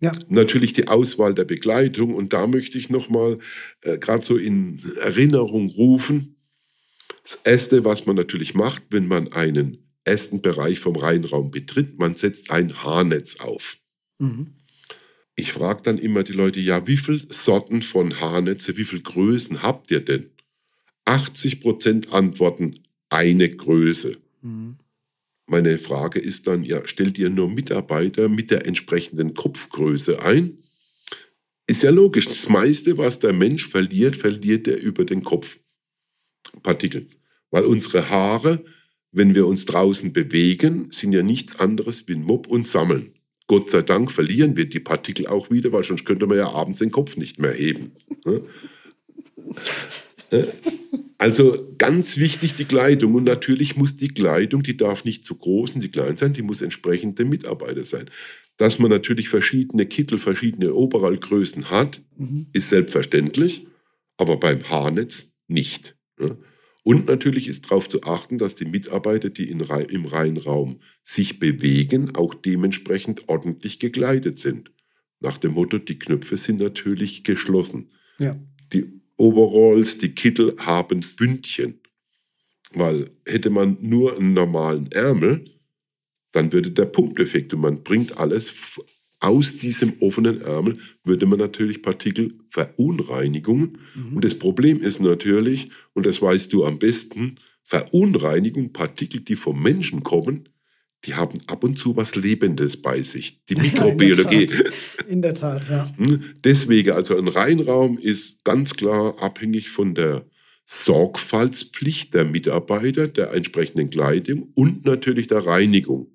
ja. 0.00 0.12
natürlich 0.28 0.72
die 0.72 0.88
Auswahl 0.88 1.34
der 1.34 1.44
Begleitung. 1.44 2.14
Und 2.14 2.32
da 2.32 2.46
möchte 2.46 2.78
ich 2.78 2.90
nochmal 2.90 3.38
äh, 3.82 3.98
gerade 3.98 4.24
so 4.24 4.36
in 4.36 4.80
Erinnerung 5.00 5.70
rufen, 5.70 6.36
das 7.22 7.38
Erste, 7.44 7.84
was 7.84 8.06
man 8.06 8.16
natürlich 8.16 8.54
macht, 8.54 8.82
wenn 8.90 9.06
man 9.06 9.32
einen 9.32 9.78
ersten 10.04 10.42
Bereich 10.42 10.80
vom 10.80 10.96
Rheinraum 10.96 11.50
betritt, 11.50 11.98
man 11.98 12.16
setzt 12.16 12.50
ein 12.50 12.82
Haarnetz 12.82 13.36
auf. 13.36 13.76
Mhm. 14.18 14.54
Ich 15.34 15.52
frage 15.52 15.82
dann 15.82 15.98
immer 15.98 16.22
die 16.22 16.32
Leute, 16.32 16.60
ja, 16.60 16.86
wie 16.86 16.96
viele 16.96 17.18
Sorten 17.18 17.82
von 17.82 18.20
Haarnetze, 18.20 18.76
wie 18.76 18.84
viele 18.84 19.02
Größen 19.02 19.62
habt 19.62 19.90
ihr 19.90 20.00
denn? 20.00 20.30
80 21.04 21.60
Prozent 21.60 22.12
antworten 22.12 22.80
eine 23.08 23.48
Größe. 23.48 24.18
Mhm. 24.42 24.76
Meine 25.46 25.78
Frage 25.78 26.20
ist 26.20 26.46
dann, 26.46 26.64
ja, 26.64 26.86
stellt 26.86 27.18
ihr 27.18 27.30
nur 27.30 27.50
Mitarbeiter 27.50 28.28
mit 28.28 28.50
der 28.50 28.66
entsprechenden 28.66 29.34
Kopfgröße 29.34 30.22
ein? 30.22 30.58
Ist 31.66 31.82
ja 31.82 31.90
logisch. 31.90 32.26
Das 32.26 32.48
meiste, 32.48 32.98
was 32.98 33.18
der 33.18 33.32
Mensch 33.32 33.68
verliert, 33.68 34.16
verliert 34.16 34.68
er 34.68 34.80
über 34.80 35.04
den 35.04 35.22
Kopf. 35.22 35.58
Partikel. 36.62 37.08
Weil 37.50 37.64
unsere 37.64 38.08
Haare, 38.08 38.64
wenn 39.10 39.34
wir 39.34 39.46
uns 39.46 39.64
draußen 39.66 40.12
bewegen, 40.12 40.90
sind 40.90 41.12
ja 41.12 41.22
nichts 41.22 41.58
anderes 41.58 42.08
wie 42.08 42.14
ein 42.14 42.22
Mob 42.22 42.46
und 42.46 42.66
sammeln. 42.66 43.14
Gott 43.52 43.68
sei 43.68 43.82
Dank 43.82 44.10
verlieren 44.10 44.56
wir 44.56 44.66
die 44.66 44.80
Partikel 44.80 45.26
auch 45.26 45.50
wieder, 45.50 45.74
weil 45.74 45.82
sonst 45.82 46.06
könnte 46.06 46.26
man 46.26 46.38
ja 46.38 46.48
abends 46.48 46.78
den 46.78 46.90
Kopf 46.90 47.18
nicht 47.18 47.38
mehr 47.38 47.52
heben. 47.52 47.92
Also 51.18 51.74
ganz 51.76 52.16
wichtig 52.16 52.54
die 52.54 52.64
Kleidung. 52.64 53.14
Und 53.14 53.24
natürlich 53.24 53.76
muss 53.76 53.94
die 53.94 54.08
Kleidung, 54.08 54.62
die 54.62 54.78
darf 54.78 55.04
nicht 55.04 55.26
zu 55.26 55.34
groß 55.34 55.74
und 55.74 55.82
zu 55.82 55.90
klein 55.90 56.16
sein, 56.16 56.32
die 56.32 56.40
muss 56.40 56.62
entsprechend 56.62 57.18
der 57.18 57.26
Mitarbeiter 57.26 57.84
sein. 57.84 58.06
Dass 58.56 58.78
man 58.78 58.90
natürlich 58.90 59.28
verschiedene 59.28 59.84
Kittel, 59.84 60.16
verschiedene 60.16 60.72
Oberallgrößen 60.72 61.68
hat, 61.68 62.00
mhm. 62.16 62.46
ist 62.54 62.70
selbstverständlich, 62.70 63.66
aber 64.16 64.38
beim 64.38 64.66
Haarnetz 64.70 65.34
nicht. 65.46 65.94
Und 66.84 67.06
natürlich 67.06 67.46
ist 67.46 67.64
darauf 67.64 67.88
zu 67.88 68.02
achten, 68.02 68.38
dass 68.38 68.56
die 68.56 68.64
Mitarbeiter, 68.64 69.30
die 69.30 69.48
in, 69.48 69.60
im 69.60 70.04
Rheinraum 70.04 70.80
sich 71.04 71.38
bewegen, 71.38 72.16
auch 72.16 72.34
dementsprechend 72.34 73.28
ordentlich 73.28 73.78
gekleidet 73.78 74.38
sind. 74.38 74.72
Nach 75.20 75.38
dem 75.38 75.52
Motto, 75.52 75.78
die 75.78 75.98
Knöpfe 75.98 76.36
sind 76.36 76.58
natürlich 76.58 77.22
geschlossen. 77.22 77.88
Ja. 78.18 78.36
Die 78.72 79.00
Overalls, 79.16 79.98
die 79.98 80.14
Kittel 80.14 80.56
haben 80.58 81.00
Bündchen. 81.16 81.80
Weil 82.74 83.10
hätte 83.26 83.50
man 83.50 83.76
nur 83.80 84.16
einen 84.16 84.32
normalen 84.32 84.90
Ärmel, 84.90 85.44
dann 86.32 86.52
würde 86.52 86.72
der 86.72 86.86
Punkteffekt 86.86 87.54
und 87.54 87.60
man 87.60 87.82
bringt 87.84 88.18
alles 88.18 88.52
aus 89.22 89.56
diesem 89.56 89.94
offenen 90.00 90.40
Ärmel, 90.40 90.78
würde 91.04 91.26
man 91.26 91.38
natürlich 91.38 91.80
Partikelverunreinigungen. 91.80 93.78
Mhm. 93.94 94.16
Und 94.16 94.24
das 94.24 94.38
Problem 94.38 94.80
ist 94.80 95.00
natürlich, 95.00 95.70
und 95.94 96.06
das 96.06 96.20
weißt 96.20 96.52
du 96.52 96.64
am 96.64 96.78
besten, 96.78 97.36
Verunreinigung, 97.62 98.72
Partikel, 98.72 99.20
die 99.20 99.36
vom 99.36 99.62
Menschen 99.62 100.02
kommen, 100.02 100.48
die 101.04 101.14
haben 101.14 101.40
ab 101.46 101.64
und 101.64 101.78
zu 101.78 101.96
was 101.96 102.14
Lebendes 102.16 102.76
bei 102.76 103.00
sich. 103.00 103.44
Die 103.46 103.54
Mikrobiologie. 103.60 104.48
In 105.08 105.22
der 105.22 105.34
Tat, 105.34 105.68
ja. 105.70 105.92
Hm? 105.96 106.22
Deswegen, 106.44 106.90
also 106.92 107.16
ein 107.16 107.28
Reinraum 107.28 107.98
ist 107.98 108.44
ganz 108.44 108.74
klar 108.74 109.20
abhängig 109.22 109.68
von 109.68 109.94
der 109.94 110.24
Sorgfaltspflicht 110.66 112.14
der 112.14 112.24
Mitarbeiter, 112.24 113.08
der 113.08 113.32
entsprechenden 113.32 113.90
Kleidung 113.90 114.50
und 114.54 114.84
natürlich 114.84 115.26
der 115.26 115.44
Reinigung. 115.44 116.11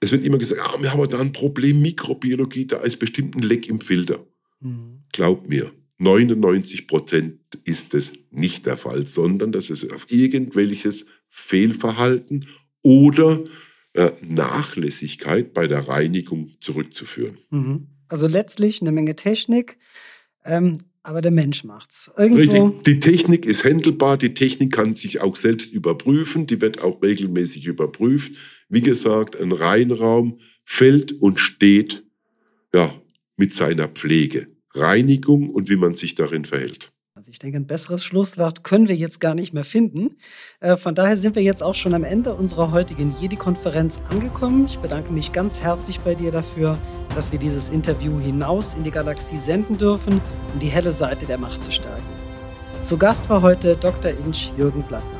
Es 0.00 0.12
wird 0.12 0.24
immer 0.24 0.38
gesagt, 0.38 0.60
ah, 0.64 0.80
wir 0.80 0.92
haben 0.92 1.08
da 1.10 1.20
ein 1.20 1.32
Problem 1.32 1.82
Mikrobiologie, 1.82 2.66
da 2.66 2.78
ist 2.78 2.98
bestimmt 2.98 3.36
ein 3.36 3.42
Leck 3.42 3.68
im 3.68 3.80
Filter. 3.80 4.26
Mhm. 4.60 5.02
Glaub 5.12 5.48
mir, 5.48 5.70
99 5.98 6.86
Prozent 6.86 7.38
ist 7.64 7.92
es 7.92 8.12
nicht 8.30 8.64
der 8.64 8.78
Fall, 8.78 9.06
sondern 9.06 9.52
das 9.52 9.68
ist 9.68 9.92
auf 9.92 10.06
irgendwelches 10.10 11.04
Fehlverhalten 11.28 12.46
oder 12.82 13.44
äh, 13.92 14.10
Nachlässigkeit 14.22 15.52
bei 15.52 15.66
der 15.66 15.88
Reinigung 15.88 16.50
zurückzuführen. 16.60 17.38
Mhm. 17.50 17.88
Also 18.08 18.26
letztlich 18.26 18.80
eine 18.80 18.92
Menge 18.92 19.14
Technik, 19.14 19.76
ähm, 20.44 20.78
aber 21.02 21.20
der 21.20 21.30
Mensch 21.30 21.64
macht's. 21.64 22.10
Irgendwo 22.16 22.66
Richtig. 22.66 22.84
Die 22.84 23.00
Technik 23.00 23.44
ist 23.46 23.64
händelbar, 23.64 24.16
die 24.16 24.34
Technik 24.34 24.72
kann 24.72 24.94
sich 24.94 25.20
auch 25.20 25.36
selbst 25.36 25.72
überprüfen, 25.72 26.46
die 26.46 26.60
wird 26.60 26.82
auch 26.82 27.02
regelmäßig 27.02 27.66
überprüft. 27.66 28.32
Wie 28.70 28.82
gesagt, 28.82 29.38
ein 29.38 29.50
Reinraum 29.50 30.38
fällt 30.64 31.20
und 31.20 31.40
steht 31.40 32.04
ja, 32.72 32.94
mit 33.36 33.52
seiner 33.52 33.88
Pflege, 33.88 34.46
Reinigung 34.72 35.50
und 35.50 35.68
wie 35.68 35.76
man 35.76 35.96
sich 35.96 36.14
darin 36.14 36.44
verhält. 36.44 36.92
Also 37.16 37.32
ich 37.32 37.40
denke, 37.40 37.58
ein 37.58 37.66
besseres 37.66 38.04
Schlusswort 38.04 38.62
können 38.62 38.88
wir 38.88 38.94
jetzt 38.94 39.20
gar 39.20 39.34
nicht 39.34 39.52
mehr 39.52 39.64
finden. 39.64 40.16
Äh, 40.60 40.76
von 40.76 40.94
daher 40.94 41.18
sind 41.18 41.34
wir 41.34 41.42
jetzt 41.42 41.62
auch 41.62 41.74
schon 41.74 41.94
am 41.94 42.04
Ende 42.04 42.32
unserer 42.32 42.70
heutigen 42.70 43.12
Jedi-Konferenz 43.20 43.98
angekommen. 44.08 44.66
Ich 44.66 44.78
bedanke 44.78 45.12
mich 45.12 45.32
ganz 45.32 45.60
herzlich 45.60 45.98
bei 46.00 46.14
dir 46.14 46.30
dafür, 46.30 46.78
dass 47.14 47.32
wir 47.32 47.40
dieses 47.40 47.70
Interview 47.70 48.20
hinaus 48.20 48.74
in 48.74 48.84
die 48.84 48.92
Galaxie 48.92 49.38
senden 49.38 49.76
dürfen, 49.76 50.20
um 50.54 50.60
die 50.60 50.68
helle 50.68 50.92
Seite 50.92 51.26
der 51.26 51.38
Macht 51.38 51.62
zu 51.64 51.72
stärken. 51.72 52.02
Zu 52.84 52.96
Gast 52.96 53.28
war 53.28 53.42
heute 53.42 53.76
Dr. 53.76 54.12
Inch 54.12 54.52
Jürgen 54.56 54.82
Blattner. 54.84 55.19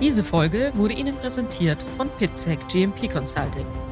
Diese 0.00 0.22
Folge 0.22 0.72
wurde 0.74 0.92
Ihnen 0.92 1.16
präsentiert 1.16 1.82
von 1.82 2.10
Pitzek 2.10 2.68
GMP 2.68 3.10
Consulting. 3.10 3.85